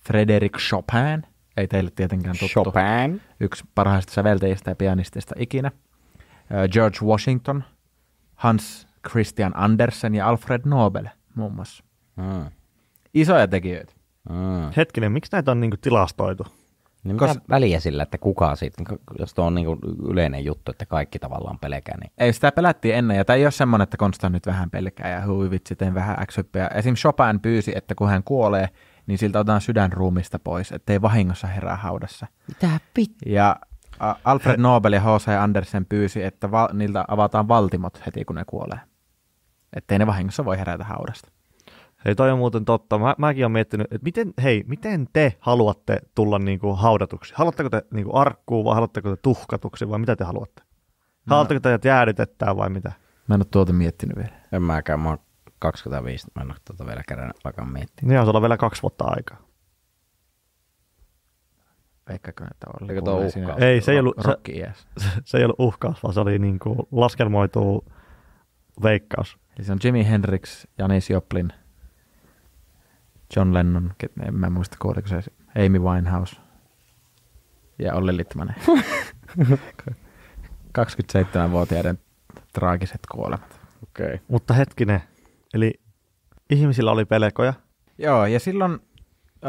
Frédéric 0.09 0.57
Chopin, 0.57 1.23
ei 1.57 1.67
teille 1.67 1.91
tietenkään 1.95 2.35
tuttu 2.39 2.63
Chopin. 2.63 3.21
yksi 3.39 3.63
parhaista 3.75 4.13
säveltäjistä 4.13 4.71
ja 4.71 4.75
pianisteista 4.75 5.35
ikinä. 5.37 5.71
Ö, 6.51 6.67
George 6.67 6.97
Washington, 7.03 7.63
Hans 8.35 8.87
Christian 9.09 9.51
Andersen 9.55 10.15
ja 10.15 10.27
Alfred 10.27 10.61
Nobel 10.65 11.07
muun 11.35 11.53
muassa. 11.53 11.83
Mm. 12.15 12.51
Isoja 13.13 13.47
tekijöitä. 13.47 13.93
Mm. 14.29 14.71
Hetkinen, 14.77 15.11
miksi 15.11 15.31
näitä 15.31 15.51
on 15.51 15.59
niinku 15.59 15.77
tilastoitu? 15.77 16.47
Niin 17.03 17.19
Kos- 17.19 17.27
mitä 17.27 17.41
väliä 17.49 17.79
sillä, 17.79 18.03
että 18.03 18.17
kuka 18.17 18.55
siitä, 18.55 18.83
jos 19.19 19.33
tuo 19.33 19.45
on 19.45 19.55
niin 19.55 19.67
yleinen 20.09 20.45
juttu, 20.45 20.71
että 20.71 20.85
kaikki 20.85 21.19
tavallaan 21.19 21.59
pelkää, 21.59 21.97
niin 21.97 22.11
Ei 22.17 22.33
sitä 22.33 22.51
pelättiin 22.51 22.95
ennen, 22.95 23.17
ja 23.17 23.25
tämä 23.25 23.37
ei 23.37 23.45
ole 23.45 23.51
semmoinen, 23.51 23.83
että 23.83 23.97
Konstant 23.97 24.33
nyt 24.33 24.45
vähän 24.45 24.69
pelkää 24.69 25.09
ja 25.09 25.25
hui 25.25 25.51
vitsi, 25.51 25.75
teen 25.75 25.93
vähän 25.93 26.17
x 26.27 26.37
Esim. 26.75 26.95
Chopin 26.95 27.39
pyysi, 27.41 27.71
että 27.75 27.95
kun 27.95 28.09
hän 28.09 28.23
kuolee, 28.23 28.69
niin 29.07 29.17
siltä 29.17 29.39
otetaan 29.39 29.61
sydänruumista 29.61 30.39
pois, 30.39 30.71
ettei 30.71 31.01
vahingossa 31.01 31.47
herää 31.47 31.75
haudassa. 31.75 32.27
mitä 32.47 32.79
pit? 32.93 33.11
Ja 33.25 33.55
Alfred 34.23 34.59
Nobel 34.59 34.93
ja 34.93 35.01
H.C. 35.01 35.27
Andersen 35.27 35.85
pyysi, 35.85 36.23
että 36.23 36.51
val, 36.51 36.67
niiltä 36.73 37.05
avataan 37.07 37.47
valtimot 37.47 38.05
heti, 38.05 38.25
kun 38.25 38.35
ne 38.35 38.43
kuolee. 38.45 38.79
Ettei 39.75 39.99
ne 39.99 40.07
vahingossa 40.07 40.45
voi 40.45 40.57
herätä 40.57 40.83
haudasta. 40.83 41.31
Hei, 42.05 42.15
toi 42.15 42.31
on 42.31 42.37
muuten 42.37 42.65
totta. 42.65 42.97
Mä, 42.99 43.15
mäkin 43.17 43.43
olen 43.45 43.51
miettinyt, 43.51 43.87
että 43.93 44.03
miten, 44.05 44.33
hei, 44.43 44.63
miten 44.67 45.07
te 45.13 45.37
haluatte 45.39 45.99
tulla 46.15 46.39
niinku 46.39 46.73
haudatuksi? 46.75 47.33
Haluatteko 47.37 47.69
te 47.69 47.81
niinku 47.93 48.17
arkkuun 48.17 48.65
vai 48.65 48.73
haluatteko 48.73 49.09
te 49.09 49.21
tuhkatuksi 49.21 49.89
vai 49.89 49.99
mitä 49.99 50.15
te 50.15 50.23
haluatte? 50.23 50.61
Haluatteko 51.27 51.59
te 51.59 51.73
että 51.73 51.87
jäädytettää 51.87 52.57
vai 52.57 52.69
mitä? 52.69 52.91
Mä 53.27 53.35
en 53.35 53.41
ole 53.41 53.47
tuota 53.51 53.73
miettinyt 53.73 54.17
vielä. 54.17 54.29
En 54.51 54.63
mäkään, 54.63 54.99
mä 54.99 55.09
oon 55.09 55.17
25, 55.59 56.27
mä 56.35 56.41
en 56.41 56.51
ole 56.51 56.57
tuota 56.67 56.85
vielä 56.85 57.01
kerran 57.07 57.33
alkaa 57.43 57.65
miettiä. 57.65 58.07
Niin 58.07 58.19
on 58.19 58.25
sulla 58.25 58.41
vielä 58.41 58.57
kaksi 58.57 58.81
vuotta 58.81 59.05
aikaa. 59.07 59.37
Veikkaako, 62.09 62.43
että 62.51 62.67
oli 62.81 62.91
Eikö 62.91 63.01
tuo 63.01 63.13
uhkaus? 63.17 63.61
Ei, 63.61 63.81
se 63.81 63.91
ei 63.91 63.99
ollut- 63.99 64.15
se-. 64.21 64.37
Se 65.25 65.37
ei 65.37 65.43
ollut 65.43 65.59
uhkaus, 65.59 66.03
vaan 66.03 66.13
se 66.13 66.19
oli 66.19 66.39
niinku 66.39 66.87
laskelmoitu 66.91 67.85
veikkaus. 68.83 69.37
Eli 69.57 69.65
se 69.65 69.71
on 69.71 69.79
Jimi 69.83 70.07
Hendrix, 70.09 70.65
Janis 70.77 71.09
Joplin, 71.09 71.53
John 73.35 73.53
Lennon, 73.53 73.93
en 74.27 74.35
mä 74.35 74.49
muista 74.49 74.77
kuuliko 74.81 75.07
se, 75.07 75.21
Amy 75.65 75.79
Winehouse 75.79 76.35
ja 77.79 77.93
Olli 77.95 78.17
Littmanen. 78.17 78.55
27-vuotiaiden 80.79 81.99
traagiset 82.53 82.99
kuolemat. 83.11 83.59
Okay. 83.83 84.17
Mutta 84.27 84.53
hetkinen, 84.53 85.01
eli 85.53 85.73
ihmisillä 86.49 86.91
oli 86.91 87.05
pelkoja. 87.05 87.53
Joo, 87.97 88.25
ja 88.25 88.39
silloin 88.39 88.73
ö, 88.73 89.47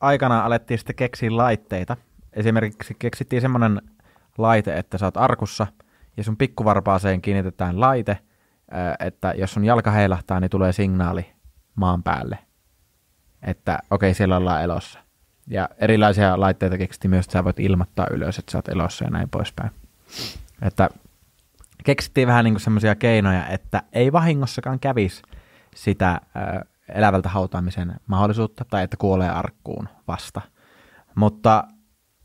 aikana 0.00 0.44
alettiin 0.44 0.78
sitten 0.78 0.96
keksiä 0.96 1.36
laitteita. 1.36 1.96
Esimerkiksi 2.32 2.96
keksittiin 2.98 3.42
semmoinen 3.42 3.82
laite, 4.38 4.78
että 4.78 4.98
sä 4.98 5.06
oot 5.06 5.16
arkussa 5.16 5.66
ja 6.16 6.24
sun 6.24 6.36
pikkuvarpaaseen 6.36 7.22
kiinnitetään 7.22 7.80
laite, 7.80 8.18
ö, 8.72 9.06
että 9.06 9.34
jos 9.36 9.52
sun 9.52 9.64
jalka 9.64 9.90
heilahtaa, 9.90 10.40
niin 10.40 10.50
tulee 10.50 10.72
signaali 10.72 11.32
maan 11.74 12.02
päälle, 12.02 12.38
että 13.42 13.78
okei, 13.90 14.08
okay, 14.08 14.14
siellä 14.14 14.36
ollaan 14.36 14.62
elossa. 14.62 14.98
Ja 15.46 15.68
erilaisia 15.78 16.40
laitteita 16.40 16.78
keksittiin 16.78 17.10
myös, 17.10 17.26
että 17.26 17.32
sä 17.32 17.44
voit 17.44 17.60
ilmoittaa 17.60 18.06
ylös, 18.10 18.38
että 18.38 18.52
sä 18.52 18.58
oot 18.58 18.68
elossa 18.68 19.04
ja 19.04 19.10
näin 19.10 19.28
poispäin. 19.28 19.70
Että 20.62 20.88
keksittiin 21.84 22.28
vähän 22.28 22.44
niin 22.44 22.60
semmoisia 22.60 22.94
keinoja, 22.94 23.46
että 23.46 23.82
ei 23.92 24.12
vahingossakaan 24.12 24.80
kävisi 24.80 25.22
sitä 25.74 26.20
ö, 26.36 26.64
elävältä 26.94 27.28
hautaamisen 27.28 27.94
mahdollisuutta 28.06 28.64
tai 28.70 28.84
että 28.84 28.96
kuolee 28.96 29.30
arkkuun 29.30 29.88
vasta. 30.08 30.40
Mutta 31.14 31.64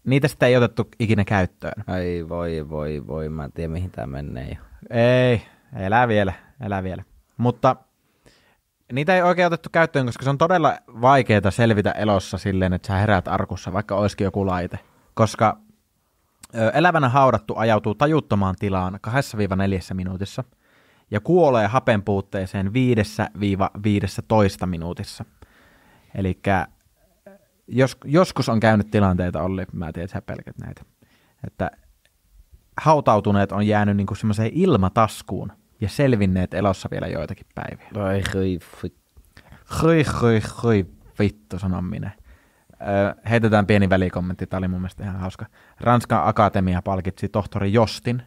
niitä 0.03 0.27
sitten 0.27 0.49
ei 0.49 0.57
otettu 0.57 0.89
ikinä 0.99 1.25
käyttöön. 1.25 1.83
Ai 1.87 2.25
voi, 2.29 2.69
voi, 2.69 3.07
voi, 3.07 3.29
mä 3.29 3.45
en 3.45 3.51
tiedä 3.51 3.73
mihin 3.73 3.91
tämä 3.91 4.07
menee 4.07 4.49
jo. 4.49 4.61
Ei, 4.89 5.41
elää 5.75 6.07
vielä, 6.07 6.33
elää 6.61 6.83
vielä. 6.83 7.03
Mutta 7.37 7.75
niitä 8.91 9.15
ei 9.15 9.21
oikein 9.21 9.47
otettu 9.47 9.69
käyttöön, 9.71 10.05
koska 10.05 10.23
se 10.23 10.29
on 10.29 10.37
todella 10.37 10.77
vaikeaa 10.87 11.51
selvitä 11.51 11.91
elossa 11.91 12.37
silleen, 12.37 12.73
että 12.73 12.87
sä 12.87 12.97
heräät 12.97 13.27
arkussa, 13.27 13.73
vaikka 13.73 13.95
olisikin 13.95 14.25
joku 14.25 14.45
laite. 14.45 14.79
Koska 15.13 15.57
elävänä 16.73 17.09
haudattu 17.09 17.55
ajautuu 17.57 17.95
tajuttomaan 17.95 18.55
tilaan 18.59 18.99
2-4 19.07 19.93
minuutissa 19.93 20.43
ja 21.11 21.19
kuolee 21.19 21.67
hapen 21.67 22.03
puutteeseen 22.03 22.67
5-15 22.67 22.71
minuutissa. 24.65 25.25
Eli 26.15 26.39
jos, 27.67 27.97
joskus 28.05 28.49
on 28.49 28.59
käynyt 28.59 28.91
tilanteita, 28.91 29.43
Olli, 29.43 29.65
mä 29.73 29.93
tiedän, 29.93 30.05
että 30.05 30.17
sä 30.17 30.21
pelkät 30.21 30.57
näitä, 30.57 30.81
että 31.47 31.71
hautautuneet 32.81 33.51
on 33.51 33.67
jäänyt 33.67 33.97
niin 33.97 34.07
semmoiseen 34.17 34.51
ilmataskuun 34.53 35.51
ja 35.81 35.89
selvinneet 35.89 36.53
elossa 36.53 36.89
vielä 36.91 37.07
joitakin 37.07 37.45
päiviä. 37.55 38.03
Ai 38.03 38.21
hyi, 38.33 38.59
fit. 38.81 38.95
Hyi, 39.83 40.05
hyi, 40.21 40.41
hyi, 40.63 40.85
vittu, 41.19 41.59
sanon 41.59 41.85
minä. 41.85 42.11
Öö, 42.81 43.29
heitetään 43.29 43.67
pieni 43.67 43.89
välikommentti, 43.89 44.47
tämä 44.47 44.57
oli 44.57 44.67
mun 44.67 44.81
mielestä 44.81 45.03
ihan 45.03 45.19
hauska. 45.19 45.45
Ranskan 45.79 46.27
akatemia 46.27 46.81
palkitsi 46.81 47.29
tohtori 47.29 47.73
Jostin, 47.73 48.21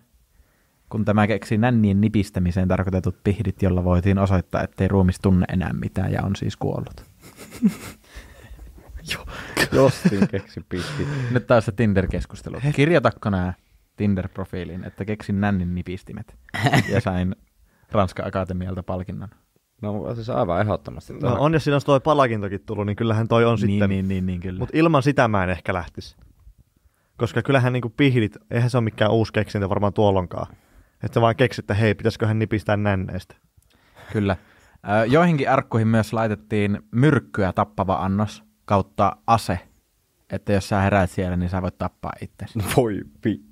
kun 0.88 1.04
tämä 1.04 1.26
keksi 1.26 1.58
nännien 1.58 2.00
nipistämiseen 2.00 2.68
tarkoitetut 2.68 3.16
pihdit, 3.24 3.62
jolla 3.62 3.84
voitiin 3.84 4.18
osoittaa, 4.18 4.62
ettei 4.62 4.88
ruumis 4.88 5.20
tunne 5.20 5.46
enää 5.52 5.72
mitään 5.72 6.12
ja 6.12 6.22
on 6.22 6.36
siis 6.36 6.56
kuollut. 6.56 7.04
Jostin 9.72 10.28
keksi 10.28 10.60
pisti. 10.68 11.06
Nyt 11.30 11.46
taas 11.46 11.66
se 11.66 11.72
Tinder-keskustelu. 11.72 12.60
Kirjoitatko 12.74 13.30
nämä 13.30 13.54
Tinder-profiiliin, 14.00 14.86
että 14.86 15.04
keksin 15.04 15.40
nännin 15.40 15.74
nipistimet 15.74 16.36
ja 16.88 17.00
sain 17.10 17.36
Ranskan 17.92 18.26
akatemialta 18.26 18.82
palkinnon. 18.82 19.28
No 19.82 20.14
siis 20.14 20.30
aivan 20.30 20.60
ehdottomasti. 20.60 21.12
No 21.12 21.36
on, 21.38 21.52
jos 21.52 21.64
siinä 21.64 21.74
olisi 21.74 21.86
toi 21.86 22.00
palakintokin 22.00 22.60
tullut, 22.66 22.86
niin 22.86 22.96
kyllähän 22.96 23.28
toi 23.28 23.44
on 23.44 23.58
niin, 23.58 23.70
sitten. 23.70 23.90
niin, 23.90 24.08
niin, 24.08 24.26
niin, 24.26 24.40
kyllä. 24.40 24.58
Mutta 24.58 24.78
ilman 24.78 25.02
sitä 25.02 25.28
mä 25.28 25.44
en 25.44 25.50
ehkä 25.50 25.74
lähtisi. 25.74 26.16
Koska 27.16 27.42
kyllähän 27.42 27.72
niinku 27.72 27.92
pihdit, 27.96 28.36
eihän 28.50 28.70
se 28.70 28.76
ole 28.76 28.84
mikään 28.84 29.10
uusi 29.10 29.32
keksintö 29.32 29.68
varmaan 29.68 29.92
tuollonkaan. 29.92 30.46
Että 31.04 31.14
sä 31.14 31.20
vaan 31.20 31.36
keksit, 31.36 31.62
että 31.62 31.74
hei, 31.74 31.94
pitäisiköhän 31.94 32.38
nipistää 32.38 32.76
nänneistä. 32.76 33.34
Kyllä. 34.12 34.36
Ö, 35.02 35.06
Joihinkin 35.06 35.50
arkkuihin 35.50 35.88
myös 35.88 36.12
laitettiin 36.12 36.78
myrkkyä 36.90 37.52
tappava 37.52 37.94
annos 37.94 38.42
kautta 38.64 39.16
ase. 39.26 39.58
Että 40.30 40.52
jos 40.52 40.68
sä 40.68 40.80
heräät 40.80 41.10
siellä, 41.10 41.36
niin 41.36 41.50
sä 41.50 41.62
voit 41.62 41.78
tappaa 41.78 42.12
itsesi. 42.20 42.58
Voi 42.76 43.00
pi. 43.20 43.49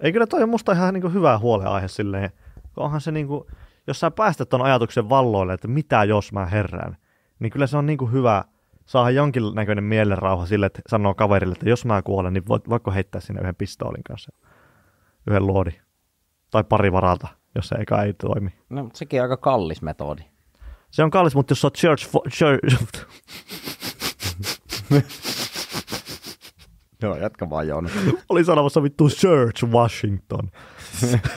Ei 0.00 0.12
kyllä 0.12 0.26
toi 0.26 0.42
on 0.42 0.48
musta 0.48 0.72
ihan 0.72 0.94
niinku 0.94 1.08
hyvä 1.08 1.38
huoleaihe 1.38 1.88
silleen. 1.88 2.30
kun 2.74 2.84
Onhan 2.84 3.00
se 3.00 3.12
niinku, 3.12 3.46
jos 3.86 4.00
sä 4.00 4.10
päästät 4.10 4.48
ton 4.48 4.62
ajatuksen 4.62 5.08
valloille, 5.08 5.54
että 5.54 5.68
mitä 5.68 6.04
jos 6.04 6.32
mä 6.32 6.46
herään, 6.46 6.96
niin 7.38 7.50
kyllä 7.52 7.66
se 7.66 7.76
on 7.76 7.86
niinku 7.86 8.06
hyvä 8.06 8.44
saada 8.86 9.10
jonkinnäköinen 9.10 9.84
mielenrauha 9.84 10.46
sille, 10.46 10.66
että 10.66 10.82
sanoo 10.86 11.14
kaverille, 11.14 11.52
että 11.52 11.68
jos 11.68 11.84
mä 11.84 12.02
kuolen, 12.02 12.32
niin 12.32 12.48
voit, 12.48 12.68
voitko 12.68 12.90
heittää 12.90 13.20
sinne 13.20 13.40
yhden 13.40 13.56
pistoolin 13.56 14.02
kanssa, 14.02 14.32
yhden 15.26 15.46
luodi. 15.46 15.70
Tai 16.50 16.64
pari 16.64 16.92
varalta, 16.92 17.28
jos 17.54 17.68
se 17.68 17.74
eka 17.74 18.02
ei 18.02 18.12
toimi. 18.14 18.50
No, 18.70 18.82
mutta 18.82 18.98
sekin 18.98 19.20
on 19.20 19.24
aika 19.24 19.36
kallis 19.36 19.82
metodi. 19.82 20.22
Se 20.90 21.02
on 21.02 21.10
kallis, 21.10 21.34
mutta 21.34 21.52
jos 21.52 21.60
sä 21.60 21.66
oot 21.66 21.76
church, 21.76 22.08
fo- 22.08 22.30
church 22.30 23.06
Joo, 27.02 27.16
jatka 27.16 27.50
vaan 27.50 27.68
Joona. 27.68 27.90
oli 28.28 28.44
sanomassa 28.44 28.82
vittu 28.82 29.08
Church 29.08 29.64
Washington. 29.64 30.50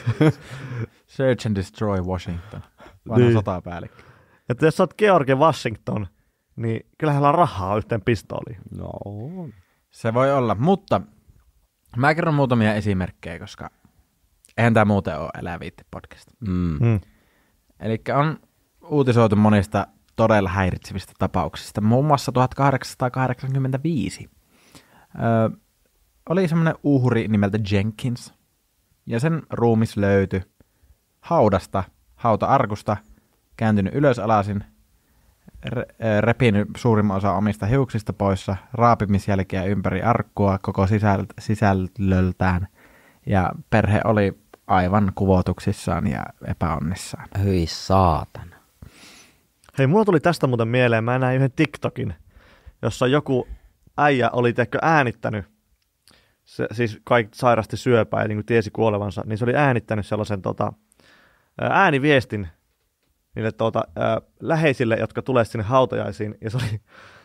Search 1.07 1.47
and 1.47 1.55
Destroy 1.55 2.01
Washington. 2.01 2.61
Vanha 3.09 3.17
Niin. 3.25 3.33
sotapäällikkö. 3.33 4.03
Että 4.49 4.65
jos 4.65 4.77
sä 4.77 4.83
oot 4.83 4.93
George 4.97 5.35
Washington, 5.35 6.07
niin 6.55 6.81
kyllähän 6.97 7.15
hänellä 7.15 7.29
on 7.29 7.35
rahaa 7.39 7.77
yhteen 7.77 8.01
pistooliin. 8.01 8.57
No, 8.77 8.89
Se 9.91 10.13
voi 10.13 10.33
olla, 10.33 10.55
mutta 10.55 11.01
mä 11.97 12.15
kerron 12.15 12.33
muutamia 12.35 12.73
esimerkkejä, 12.73 13.39
koska 13.39 13.69
eihän 14.57 14.73
tämä 14.73 14.85
muuten 14.85 15.19
ole 15.19 15.29
Elää 15.39 15.59
viitti 15.59 15.83
podcast. 15.91 16.27
mm. 16.47 16.77
Mm. 16.81 16.99
Eli 17.79 18.01
on 18.19 18.39
uutisoitu 18.89 19.35
monista 19.35 19.87
todella 20.15 20.49
häiritsevistä 20.49 21.13
tapauksista, 21.19 21.81
muun 21.81 22.05
muassa 22.05 22.31
1885. 22.31 24.29
Öö, 25.15 25.57
oli 26.29 26.47
semmoinen 26.47 26.75
uhri 26.83 27.27
nimeltä 27.27 27.59
Jenkins, 27.71 28.33
ja 29.05 29.19
sen 29.19 29.41
ruumis 29.49 29.97
löytyi 29.97 30.41
haudasta, 31.21 31.83
hauta-arkusta, 32.15 32.97
kääntynyt 33.57 33.95
ylös 33.95 34.19
alasin, 34.19 34.63
re- 35.65 36.21
repinyt 36.21 36.67
suurimman 36.77 37.17
osa 37.17 37.33
omista 37.33 37.65
hiuksista 37.65 38.13
poissa, 38.13 38.55
raapimisjälkiä 38.73 39.63
ympäri 39.63 40.01
arkkua 40.01 40.59
koko 40.61 40.85
sisäl- 40.85 41.33
sisällöltään, 41.39 42.67
ja 43.25 43.51
perhe 43.69 44.01
oli 44.03 44.39
aivan 44.67 45.11
kuvotuksissaan 45.15 46.07
ja 46.07 46.23
epäonnissaan. 46.47 47.27
Hyi 47.43 47.67
saatana. 47.67 48.55
Hei, 49.77 49.87
mulla 49.87 50.05
tuli 50.05 50.19
tästä 50.19 50.47
muuten 50.47 50.67
mieleen, 50.67 51.03
mä 51.03 51.19
näin 51.19 51.35
yhden 51.35 51.51
TikTokin, 51.51 52.13
jossa 52.81 53.07
joku 53.07 53.47
äijä 53.97 54.29
oli 54.33 54.53
tehkö 54.53 54.77
äänittänyt, 54.81 55.45
se, 56.43 56.67
siis 56.71 56.99
kaikki 57.03 57.37
sairasti 57.37 57.77
syöpää 57.77 58.21
ja 58.21 58.27
niin 58.27 58.45
tiesi 58.45 58.71
kuolevansa, 58.71 59.23
niin 59.25 59.37
se 59.37 59.45
oli 59.45 59.55
äänittänyt 59.55 60.05
sellaisen 60.05 60.41
tota, 60.41 60.73
ää, 61.61 61.69
ääniviestin 61.83 62.47
niille 63.35 63.51
tota, 63.51 63.83
ää, 63.95 64.21
läheisille, 64.39 64.97
jotka 64.99 65.21
tulee 65.21 65.45
sinne 65.45 65.63
hautajaisiin, 65.63 66.35
ja 66.41 66.49
se 66.49 66.57
oli, 66.57 66.81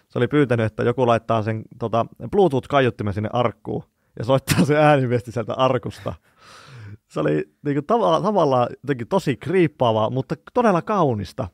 se 0.09 0.19
oli 0.19 0.29
pyytänyt, 0.29 0.67
että 0.67 0.83
joku 0.83 1.07
laittaa 1.07 1.43
sen 1.43 1.63
tota, 1.79 2.07
Bluetooth-kaiuttimen 2.31 3.13
sinne 3.13 3.31
arkkuun, 3.33 3.85
ja 4.19 4.25
soittaa 4.25 4.65
se 4.65 4.77
ääniviesti 4.77 5.33
sieltä 5.33 5.55
arkusta. 5.55 6.15
Se 7.09 7.21
oli 7.21 7.45
niin 7.65 7.85
kuin, 7.85 7.85
tava- 7.85 8.23
tavallaan 8.23 8.69
jotenkin 8.83 9.09
tosi 9.09 9.37
kriippaavaa, 9.37 10.11
mutta 10.11 10.35
todella 10.55 10.83
kaunista. 10.83 11.49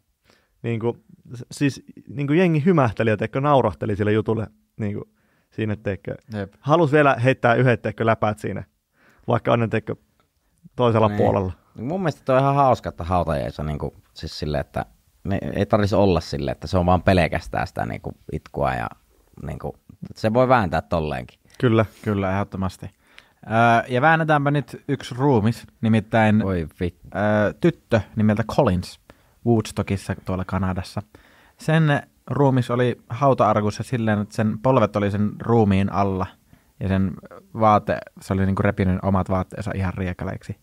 Niin 0.62 0.80
kuin, 0.80 1.04
siis 1.50 1.82
niin 2.08 2.26
kuin 2.26 2.38
jengi 2.38 2.64
hymähteli 2.64 3.10
ja 3.10 3.16
teikö 3.16 3.40
naurahteli 3.40 3.96
sille 3.96 4.12
jutulle 4.12 4.46
niin 4.76 4.94
kuin, 4.94 5.04
siinä, 5.50 5.76
teikö, 5.76 6.14
Jep. 6.34 6.52
halus 6.60 6.92
vielä 6.92 7.14
heittää 7.14 7.54
yhdet 7.54 7.82
teikö 7.82 8.06
läpäät 8.06 8.38
siinä, 8.38 8.64
vaikka 9.28 9.52
on 9.52 9.70
teikö 9.70 9.94
toisella 10.76 11.08
Niin. 11.08 11.16
puolella. 11.16 11.52
Mun 11.74 12.00
mielestä 12.00 12.22
toi 12.24 12.36
on 12.36 12.42
ihan 12.42 12.54
hauska, 12.54 12.88
että 12.88 13.04
hautajaissa 13.04 13.62
niin 13.62 13.78
kuin, 13.78 13.94
siis 14.14 14.38
silleen, 14.38 14.60
että 14.60 14.86
ne 15.24 15.38
ei 15.56 15.66
tarvitsisi 15.66 15.94
olla 15.94 16.20
silleen, 16.20 16.52
että 16.52 16.66
se 16.66 16.78
on 16.78 16.86
vaan 16.86 17.02
pelkästään 17.02 17.66
sitä 17.66 17.86
niin 17.86 18.00
kuin, 18.00 18.16
itkua 18.32 18.74
ja 18.74 18.86
niin 19.46 19.58
kuin, 19.58 19.72
se 20.14 20.32
voi 20.34 20.48
vääntää 20.48 20.82
tolleenkin. 20.82 21.38
Kyllä. 21.60 21.86
Kyllä, 22.02 22.32
ehdottomasti. 22.32 22.90
Öö, 23.46 23.84
ja 23.88 24.00
väännetäänpä 24.00 24.50
nyt 24.50 24.82
yksi 24.88 25.14
ruumis, 25.18 25.66
nimittäin 25.80 26.42
vittu. 26.80 27.08
öö, 27.18 27.52
tyttö 27.60 28.00
nimeltä 28.16 28.44
Collins 28.44 29.00
Woodstockissa 29.46 30.14
tuolla 30.24 30.44
Kanadassa. 30.44 31.02
Sen 31.58 32.02
ruumis 32.26 32.70
oli 32.70 33.00
hauta-arkussa 33.08 33.82
silleen, 33.82 34.20
että 34.20 34.34
sen 34.34 34.58
polvet 34.58 34.96
oli 34.96 35.10
sen 35.10 35.32
ruumiin 35.40 35.92
alla 35.92 36.26
ja 36.80 36.88
sen 36.88 37.12
vaate, 37.54 37.98
se 38.20 38.32
oli 38.32 38.46
niinku 38.46 38.62
repinyt 38.62 38.98
omat 39.02 39.28
vaatteensa 39.28 39.70
ihan 39.74 39.94
riekaleiksi. 39.94 40.56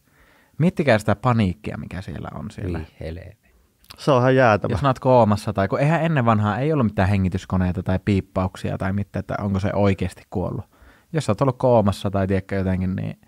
Miettikää 0.58 1.00
sitä 1.00 1.16
paniikkia, 1.16 1.78
mikä 1.78 2.02
siellä 2.02 2.30
on 2.34 2.52
siellä. 2.52 2.80
Helvetti. 3.00 3.50
Se 3.98 4.12
on 4.12 4.22
ihan 4.22 4.36
jäätävä. 4.36 4.74
Jos 4.74 4.84
olet 4.84 5.00
koomassa 5.00 5.54
tai 5.54 5.68
kun 5.68 5.80
eihän 5.80 6.04
ennen 6.04 6.26
vanhaa 6.26 6.58
ei 6.58 6.74
ollut 6.74 6.86
mitään 6.86 7.10
hengityskoneita 7.10 7.84
tai 7.84 8.00
piippauksia 8.06 8.78
tai 8.78 8.94
mitään, 8.94 9.20
että 9.20 9.36
onko 9.40 9.60
se 9.60 9.72
oikeasti 9.74 10.24
kuollut. 10.30 10.66
Jos 11.14 11.26
sä 11.26 11.32
oot 11.32 11.42
ollut 11.42 11.58
koomassa 11.58 12.12
tai 12.12 12.28
tiedätkö 12.28 12.56
jotenkin, 12.56 12.96
niin 12.96 13.20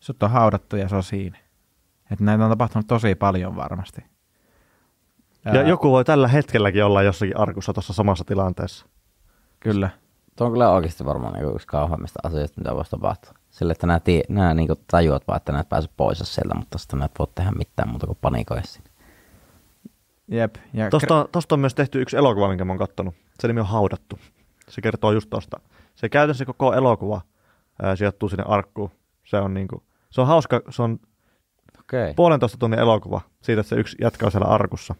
sut 0.00 0.22
on 0.22 0.30
haudattu 0.30 0.76
ja 0.76 0.88
se 0.88 0.96
on 0.96 1.02
siinä. 1.02 1.38
Että 2.10 2.24
näitä 2.24 2.44
on 2.44 2.50
tapahtunut 2.50 2.86
tosi 2.86 3.14
paljon 3.14 3.56
varmasti. 3.56 4.04
Ja 5.44 5.50
Ää, 5.50 5.62
joku 5.62 5.90
voi 5.90 6.04
tällä 6.04 6.28
hetkelläkin 6.28 6.84
olla 6.84 7.02
jossakin 7.02 7.36
arkussa 7.36 7.72
tuossa 7.72 7.92
samassa 7.92 8.24
tilanteessa. 8.24 8.86
Kyllä. 9.60 9.90
Tuo 10.36 10.46
on 10.46 10.52
kyllä 10.52 10.70
oikeasti 10.70 11.04
varmaan 11.04 11.32
niin 11.32 11.54
yksi 11.54 11.66
kauheimmista 11.66 12.20
asioista, 12.22 12.60
mitä 12.60 12.74
voisi 12.74 12.90
tapahtua. 12.90 13.32
Sille, 13.50 13.72
että 13.72 13.86
nämä, 13.86 14.00
tie, 14.00 14.22
nämä 14.28 14.54
niin 14.54 14.68
tajuat 14.90 15.28
vaan, 15.28 15.36
että 15.36 15.52
näet 15.52 15.68
pääse 15.68 15.88
pois 15.96 16.18
sieltä, 16.24 16.54
mutta 16.54 16.78
sitten 16.78 16.98
näet 16.98 17.12
voi 17.18 17.26
tehdä 17.34 17.50
mitään 17.50 17.88
muuta 17.88 18.06
kuin 18.06 18.18
panikoida 18.20 18.62
sinne. 18.62 18.90
Jep. 20.28 20.54
Ja 20.72 20.90
Tosta, 20.90 21.28
tosta 21.32 21.54
on 21.54 21.60
myös 21.60 21.74
tehty 21.74 22.02
yksi 22.02 22.16
elokuva, 22.16 22.48
minkä 22.48 22.64
mä 22.64 22.72
oon 22.72 22.78
kattonut. 22.78 23.14
Se 23.40 23.48
nimi 23.48 23.60
on 23.60 23.66
Haudattu. 23.66 24.18
Se 24.68 24.80
kertoo 24.80 25.12
just 25.12 25.30
tosta. 25.30 25.60
Se 25.94 26.08
käytännössä 26.08 26.44
koko 26.44 26.74
elokuva 26.74 27.20
ää, 27.82 27.96
sijoittuu 27.96 28.28
sinne 28.28 28.44
arkkuun. 28.46 28.90
Se 29.24 29.36
on, 29.36 29.54
niinku, 29.54 29.82
se 30.10 30.20
on 30.20 30.26
hauska, 30.26 30.60
se 30.70 30.82
on 30.82 30.98
Okei. 31.80 32.14
puolentoista 32.14 32.58
tunnin 32.58 32.80
elokuva 32.80 33.20
siitä, 33.42 33.60
että 33.60 33.68
se 33.68 33.76
yksi 33.76 33.96
jatkaa 34.00 34.30
siellä 34.30 34.48
arkussa. 34.48 34.94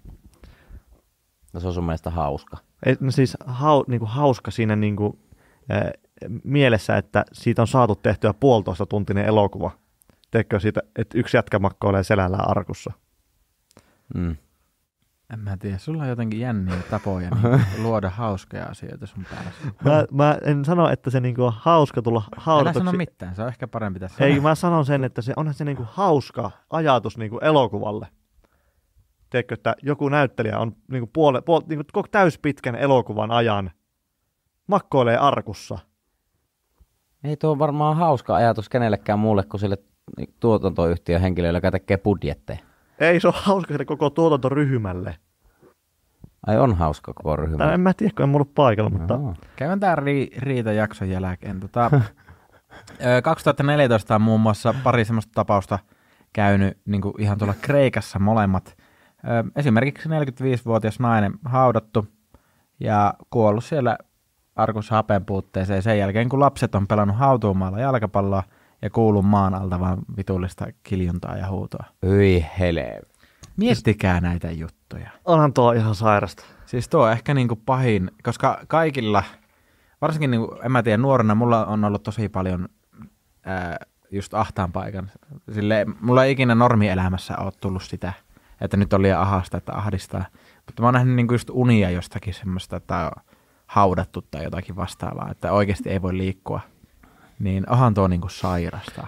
No 1.53 1.61
se 1.61 1.67
on 1.67 1.73
sun 1.73 1.85
mielestä 1.85 2.11
hauska. 2.11 2.57
Ei, 2.87 2.97
no 3.01 3.11
siis 3.11 3.37
hau, 3.47 3.85
niinku, 3.89 4.07
hauska 4.07 4.51
siinä 4.51 4.77
niinku, 4.77 5.19
ää, 5.69 5.91
mielessä, 6.45 6.97
että 6.97 7.25
siitä 7.33 7.63
on 7.63 7.69
saatu 7.69 7.95
tehtyä 7.95 8.35
puolitoista 8.35 8.87
tuntinen 8.87 9.25
elokuva. 9.25 9.71
Teekö 10.31 10.61
siitä, 10.61 10.81
että 10.97 11.19
yksi 11.19 11.37
jätkä 11.37 11.59
makkoilee 11.59 12.03
selällään 12.03 12.51
arkussa. 12.51 12.93
Mm. 14.15 14.37
En 15.33 15.41
mä 15.41 15.57
tiedä, 15.57 15.79
sulla 15.79 16.03
on 16.03 16.09
jotenkin 16.09 16.41
jänniä 16.41 16.77
tapoja 16.91 17.31
niin 17.35 17.83
luoda 17.83 18.11
hauskoja 18.11 18.67
asioita 18.67 19.07
sun 19.07 19.27
päässä. 19.31 19.67
Mä, 19.85 20.05
mä 20.11 20.39
en 20.45 20.65
sano, 20.65 20.89
että 20.89 21.11
se 21.11 21.21
niinku 21.21 21.45
on 21.45 21.53
hauska 21.57 22.03
tulla 22.03 22.23
Älä 22.33 22.43
haudatuksi. 22.43 22.79
sano 22.79 22.93
mitään, 22.93 23.35
se 23.35 23.43
on 23.43 23.49
ehkä 23.49 23.69
parempi 23.69 24.01
tässä. 24.01 24.25
Ei, 24.25 24.41
mä 24.41 24.55
sanon 24.55 24.85
sen, 24.85 25.05
että 25.05 25.23
se 25.23 25.33
onhan 25.37 25.55
se 25.55 25.65
niinku 25.65 25.87
hauska 25.91 26.51
ajatus 26.71 27.19
niinku 27.19 27.39
elokuvalle. 27.39 28.07
Tiedätkö, 29.31 29.55
että 29.55 29.75
joku 29.83 30.09
näyttelijä 30.09 30.59
on 30.59 30.77
niinku 30.91 31.11
puole, 31.13 31.41
puole, 31.41 31.65
niinku 31.69 31.85
koko 31.93 32.09
täyspitkän 32.11 32.75
elokuvan 32.75 33.31
ajan 33.31 33.71
makkoilee 34.67 35.17
arkussa. 35.17 35.79
Ei 37.25 37.37
tuo 37.37 37.59
varmaan 37.59 37.97
hauska 37.97 38.35
ajatus 38.35 38.69
kenellekään 38.69 39.19
muulle 39.19 39.43
kuin 39.43 39.61
sille 39.61 39.79
tuotantoyhtiön 40.41 41.21
henkilölle, 41.21 41.57
joka 41.57 41.71
tekee 41.71 41.97
budjetteja. 41.97 42.59
Ei 43.01 43.21
se 43.21 43.29
ole 43.29 43.35
hauska 43.39 43.75
sille 43.75 43.85
koko 43.85 44.11
tuotantoryhmälle. 44.11 45.17
Ai 46.47 46.59
on 46.59 46.77
hauska 46.77 47.13
koko 47.15 47.37
ryhmä. 47.37 47.57
Tai 47.57 47.75
en 47.75 47.81
mä 47.81 47.95
tiedä, 47.95 48.13
kun 48.17 48.29
en 48.29 48.37
ole 48.37 48.47
paikalla, 48.55 48.91
mutta 48.91 49.15
Joo. 49.15 49.35
Käydään 49.57 49.81
tämän 49.81 49.99
ri- 49.99 50.39
riitajakson 50.39 51.09
jälkeen. 51.11 51.61
Tota, 51.61 51.91
ö, 53.17 53.23
2014 53.23 54.15
on 54.15 54.23
muun 54.23 54.41
muassa 54.41 54.75
pari 54.85 55.05
semmoista 55.05 55.33
tapausta 55.35 55.79
käynyt 56.33 56.79
niin 56.87 57.03
kuin 57.03 57.15
ihan 57.19 57.39
tuolla 57.39 57.55
Kreikassa 57.63 58.19
molemmat. 58.19 58.77
Esimerkiksi 59.57 60.09
45-vuotias 60.09 61.01
nainen 61.01 61.33
haudattu 61.45 62.07
ja 62.81 63.15
kuollut 63.31 63.65
siellä 63.65 63.99
arkussa 64.57 64.95
hapen 64.95 65.25
puutteeseen 65.25 65.83
sen 65.83 65.99
jälkeen, 65.99 66.29
kun 66.29 66.41
lapset 66.41 66.75
on 66.75 66.87
pelannut 66.87 67.17
hautuumaalla 67.17 67.81
jalkapalloa 67.81 68.43
ja 68.83 68.91
kuuluu 68.91 69.23
maan 69.23 69.55
alta 69.55 69.81
vaan 69.81 69.99
vitullista 70.17 70.67
kiljuntaa 70.83 71.37
ja 71.37 71.49
huutoa. 71.49 71.85
Hyi 72.07 72.47
hele. 72.59 73.01
Miettikää 73.57 74.21
näitä 74.21 74.51
juttuja. 74.51 75.11
onhan 75.25 75.53
tuo 75.53 75.73
ihan 75.73 75.95
sairasta. 75.95 76.45
Siis 76.67 76.89
tuo 76.89 77.05
on 77.05 77.13
ehkä 77.13 77.35
niinku 77.35 77.57
pahin, 77.57 78.11
koska 78.23 78.61
kaikilla, 78.69 79.23
varsinkin 80.01 80.31
niinku, 80.31 80.57
en 80.63 80.73
mä 80.73 80.83
tiedä, 80.83 80.97
nuorena 80.97 81.35
mulla 81.35 81.67
on 81.67 81.85
ollut 81.85 82.03
tosi 82.03 82.29
paljon 82.29 82.69
ää, 83.45 83.77
just 84.11 84.35
ahtaan 84.35 84.73
paikan. 84.73 85.11
Sille, 85.53 85.87
mulla 86.01 86.25
ei 86.25 86.33
ikinä 86.33 86.55
normielämässä 86.55 87.37
ole 87.37 87.53
tullut 87.61 87.83
sitä, 87.83 88.13
että 88.61 88.77
nyt 88.77 88.93
on 88.93 89.03
liian 89.03 89.21
ahasta, 89.21 89.57
että 89.57 89.73
ahdistaa. 89.73 90.25
Mutta 90.67 90.83
mä 90.83 90.87
oon 90.87 90.95
nähnyt 90.95 91.17
niinku 91.17 91.35
just 91.35 91.51
unia 91.51 91.91
jostakin 91.91 92.35
semmoista, 92.35 92.77
että 92.77 93.11
on 93.17 93.23
haudattu 93.67 94.23
tai 94.23 94.45
jotakin 94.45 94.77
vastaavaa, 94.77 95.31
että 95.31 95.53
oikeasti 95.53 95.91
ei 95.91 96.03
voi 96.03 96.17
liikkua. 96.17 96.61
Niin 97.39 97.71
onhan 97.71 97.95
tuo 97.95 98.09
niinku 98.09 98.29
sairasta. 98.29 99.07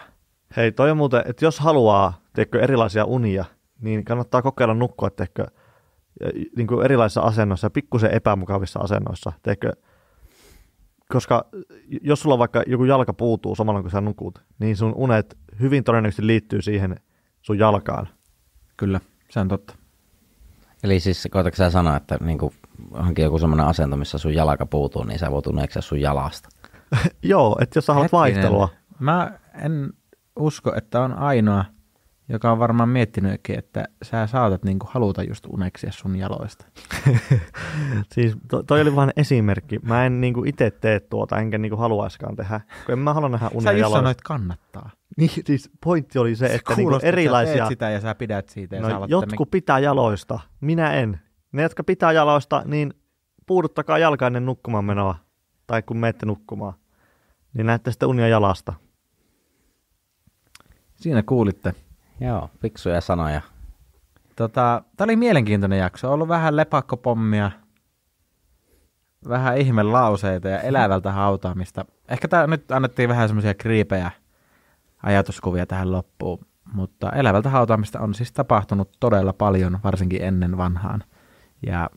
Hei, 0.56 0.72
toi 0.72 0.90
on 0.90 0.96
muuten, 0.96 1.22
että 1.26 1.44
jos 1.44 1.60
haluaa, 1.60 2.20
teekö 2.32 2.60
erilaisia 2.60 3.04
unia, 3.04 3.44
niin 3.80 4.04
kannattaa 4.04 4.42
kokeilla 4.42 4.74
nukkua, 4.74 5.10
teekö 5.10 5.46
niin 6.56 6.66
kuin 6.66 6.84
erilaisissa 6.84 7.20
asennoissa, 7.20 7.70
pikkusen 7.70 8.10
epämukavissa 8.10 8.80
asennoissa, 8.80 9.32
teekö, 9.42 9.72
koska 11.08 11.44
jos 12.02 12.20
sulla 12.20 12.38
vaikka 12.38 12.62
joku 12.66 12.84
jalka 12.84 13.12
puutuu 13.12 13.54
samalla 13.54 13.82
kun 13.82 13.90
sä 13.90 14.00
nukut, 14.00 14.42
niin 14.58 14.76
sun 14.76 14.94
unet 14.96 15.38
hyvin 15.60 15.84
todennäköisesti 15.84 16.26
liittyy 16.26 16.62
siihen 16.62 16.96
sun 17.42 17.58
jalkaan. 17.58 18.08
Kyllä, 18.76 19.00
se 19.32 19.40
on 19.40 19.48
totta. 19.48 19.74
Eli 20.82 21.00
siis 21.00 21.28
koetatko 21.30 21.56
sä 21.56 21.70
sanoa, 21.70 21.96
että 21.96 22.18
niinku, 22.20 22.52
hankin 22.92 23.22
joku 23.22 23.38
semmoinen 23.38 23.66
asento, 23.66 23.96
missä 23.96 24.18
sun 24.18 24.34
jalka 24.34 24.66
puutuu, 24.66 25.04
niin 25.04 25.18
sä 25.18 25.30
voit 25.30 25.46
uneksia 25.46 25.82
sun 25.82 26.00
jalasta. 26.00 26.48
Joo, 27.22 27.56
että 27.60 27.76
jos 27.76 27.86
sä 27.86 27.92
haluat 27.94 28.12
Hetkinen. 28.12 28.20
vaihtelua, 28.20 28.68
Mä 28.98 29.38
en 29.54 29.92
usko, 30.36 30.74
että 30.76 31.00
on 31.00 31.12
ainoa, 31.18 31.64
joka 32.28 32.52
on 32.52 32.58
varmaan 32.58 32.88
miettinytkin, 32.88 33.58
että 33.58 33.84
sä 34.02 34.26
saatat 34.26 34.64
niinku 34.64 34.86
haluta 34.90 35.22
just 35.22 35.46
uneksia 35.46 35.92
sun 35.92 36.16
jaloista. 36.16 36.64
siis 38.14 38.36
to, 38.48 38.62
toi 38.62 38.80
oli 38.80 38.96
vain 38.96 39.10
esimerkki. 39.16 39.78
Mä 39.82 40.06
en 40.06 40.20
niinku 40.20 40.44
itse 40.46 40.70
tee 40.70 41.00
tuota, 41.00 41.38
enkä 41.38 41.58
niinku 41.58 41.76
haluaiskaan 41.76 42.36
tehdä, 42.36 42.60
kun 42.86 42.92
en 42.92 42.98
mä 42.98 43.14
halua 43.14 43.28
nähdä 43.28 43.48
Sä 43.48 43.54
unia 43.54 43.72
just 43.72 43.80
jaloista. 43.80 43.98
sanoit 43.98 44.20
kannattaa. 44.20 44.90
Niin, 45.16 45.30
siis 45.46 45.70
pointti 45.84 46.18
oli 46.18 46.36
se, 46.36 46.46
että 46.46 46.56
niinku 46.56 46.82
Kuulostaa, 46.82 47.08
että 47.08 47.16
sä 47.16 47.20
erilaisia... 47.20 47.54
teet 47.54 47.68
sitä 47.68 47.90
ja 47.90 48.00
sä 48.00 48.14
pidät 48.14 48.48
siitä. 48.48 48.76
Ja 48.76 48.82
sä 48.82 48.88
No, 48.88 48.96
alat 48.96 49.10
jotkut 49.10 49.50
pitää 49.50 49.78
jaloista, 49.78 50.40
minä 50.60 50.92
en. 50.92 51.20
Ne, 51.52 51.62
jotka 51.62 51.84
pitää 51.84 52.12
jaloista, 52.12 52.62
niin 52.64 52.94
puuduttakaa 53.46 53.98
jalka 53.98 54.26
ennen 54.26 54.46
nukkumaan 54.46 54.84
menoa. 54.84 55.14
Tai 55.66 55.82
kun 55.82 55.96
menette 55.96 56.26
nukkumaan. 56.26 56.74
Niin 57.54 57.66
näette 57.66 57.90
sitten 57.90 58.08
unia 58.08 58.28
jalasta. 58.28 58.72
Siinä 60.96 61.22
kuulitte. 61.22 61.74
Joo, 62.20 62.50
fiksuja 62.58 63.00
sanoja. 63.00 63.40
Tota, 64.36 64.82
tämä 64.96 65.04
oli 65.04 65.16
mielenkiintoinen 65.16 65.78
jakso. 65.78 66.08
On 66.08 66.14
ollut 66.14 66.28
vähän 66.28 66.56
lepakkopommia, 66.56 67.50
vähän 69.28 69.58
ihme 69.58 69.82
lauseita 69.82 70.48
ja 70.48 70.60
elävältä 70.60 71.12
hautaamista. 71.12 71.84
Ehkä 72.08 72.28
tää 72.28 72.46
nyt 72.46 72.72
annettiin 72.72 73.08
vähän 73.08 73.28
semmoisia 73.28 73.54
kriipejä 73.54 74.10
ajatuskuvia 75.02 75.66
tähän 75.66 75.92
loppuun, 75.92 76.46
mutta 76.72 77.10
elävältä 77.10 77.50
hautaamista 77.50 78.00
on 78.00 78.14
siis 78.14 78.32
tapahtunut 78.32 78.90
todella 79.00 79.32
paljon, 79.32 79.78
varsinkin 79.84 80.22
ennen 80.22 80.56
vanhaan. 80.56 81.04
Ja 81.66 81.90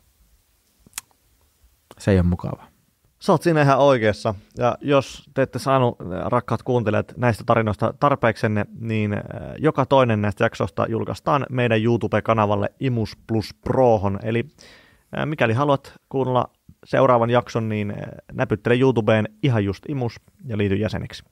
se 1.97 2.11
ei 2.11 2.17
ole 2.17 2.25
mukava. 2.25 2.75
Sä 3.19 3.31
oot 3.31 3.41
siinä 3.41 3.61
ihan 3.61 3.79
oikeassa. 3.79 4.35
Ja 4.57 4.77
jos 4.81 5.23
te 5.33 5.41
ette 5.41 5.59
saanut, 5.59 6.01
äh, 6.01 6.07
rakkaat 6.25 6.63
kuuntelijat, 6.63 7.13
näistä 7.17 7.43
tarinoista 7.45 7.93
tarpeeksenne, 7.99 8.65
niin 8.79 9.13
äh, 9.13 9.21
joka 9.57 9.85
toinen 9.85 10.21
näistä 10.21 10.43
jaksoista 10.43 10.85
julkaistaan 10.89 11.45
meidän 11.49 11.83
YouTube-kanavalle 11.83 12.69
Imus 12.79 13.17
Plus 13.27 13.53
Prohon. 13.53 14.19
Eli 14.23 14.45
äh, 15.17 15.25
mikäli 15.25 15.53
haluat 15.53 15.93
kuunnella 16.09 16.49
seuraavan 16.85 17.29
jakson, 17.29 17.69
niin 17.69 17.93
näpyttele 18.33 18.79
YouTubeen 18.79 19.29
ihan 19.43 19.65
just 19.65 19.83
Imus 19.89 20.15
ja 20.45 20.57
liity 20.57 20.75
jäseniksi. 20.75 21.23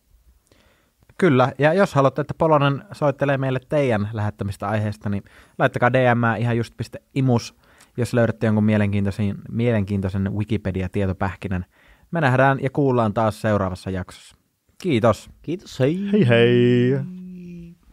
Kyllä, 1.18 1.52
ja 1.60 1.74
jos 1.74 1.94
haluatte, 1.94 2.22
että 2.22 2.34
Polonen 2.38 2.84
soittelee 2.92 3.38
meille 3.38 3.60
teidän 3.70 4.10
lähettämistä 4.14 4.68
aiheesta, 4.68 5.10
niin 5.10 5.24
laittakaa 5.60 5.94
DM 5.94 6.40
ihan 6.40 6.58
just.imus, 6.58 7.56
jos 7.98 8.14
löydätte 8.14 8.46
jonkun 8.46 8.64
mielenkiintoisen, 8.64 9.36
mielenkiintoisen 9.52 10.32
Wikipedia-tietopähkinän. 10.34 11.66
Me 12.12 12.22
nähdään 12.22 12.60
ja 12.62 12.70
kuullaan 12.70 13.14
taas 13.14 13.42
seuraavassa 13.42 13.90
jaksossa. 13.90 14.36
Kiitos. 14.82 15.30
Kiitos, 15.42 15.80
hei! 15.80 16.12
Hei 16.12 16.28
hei! 16.28 17.23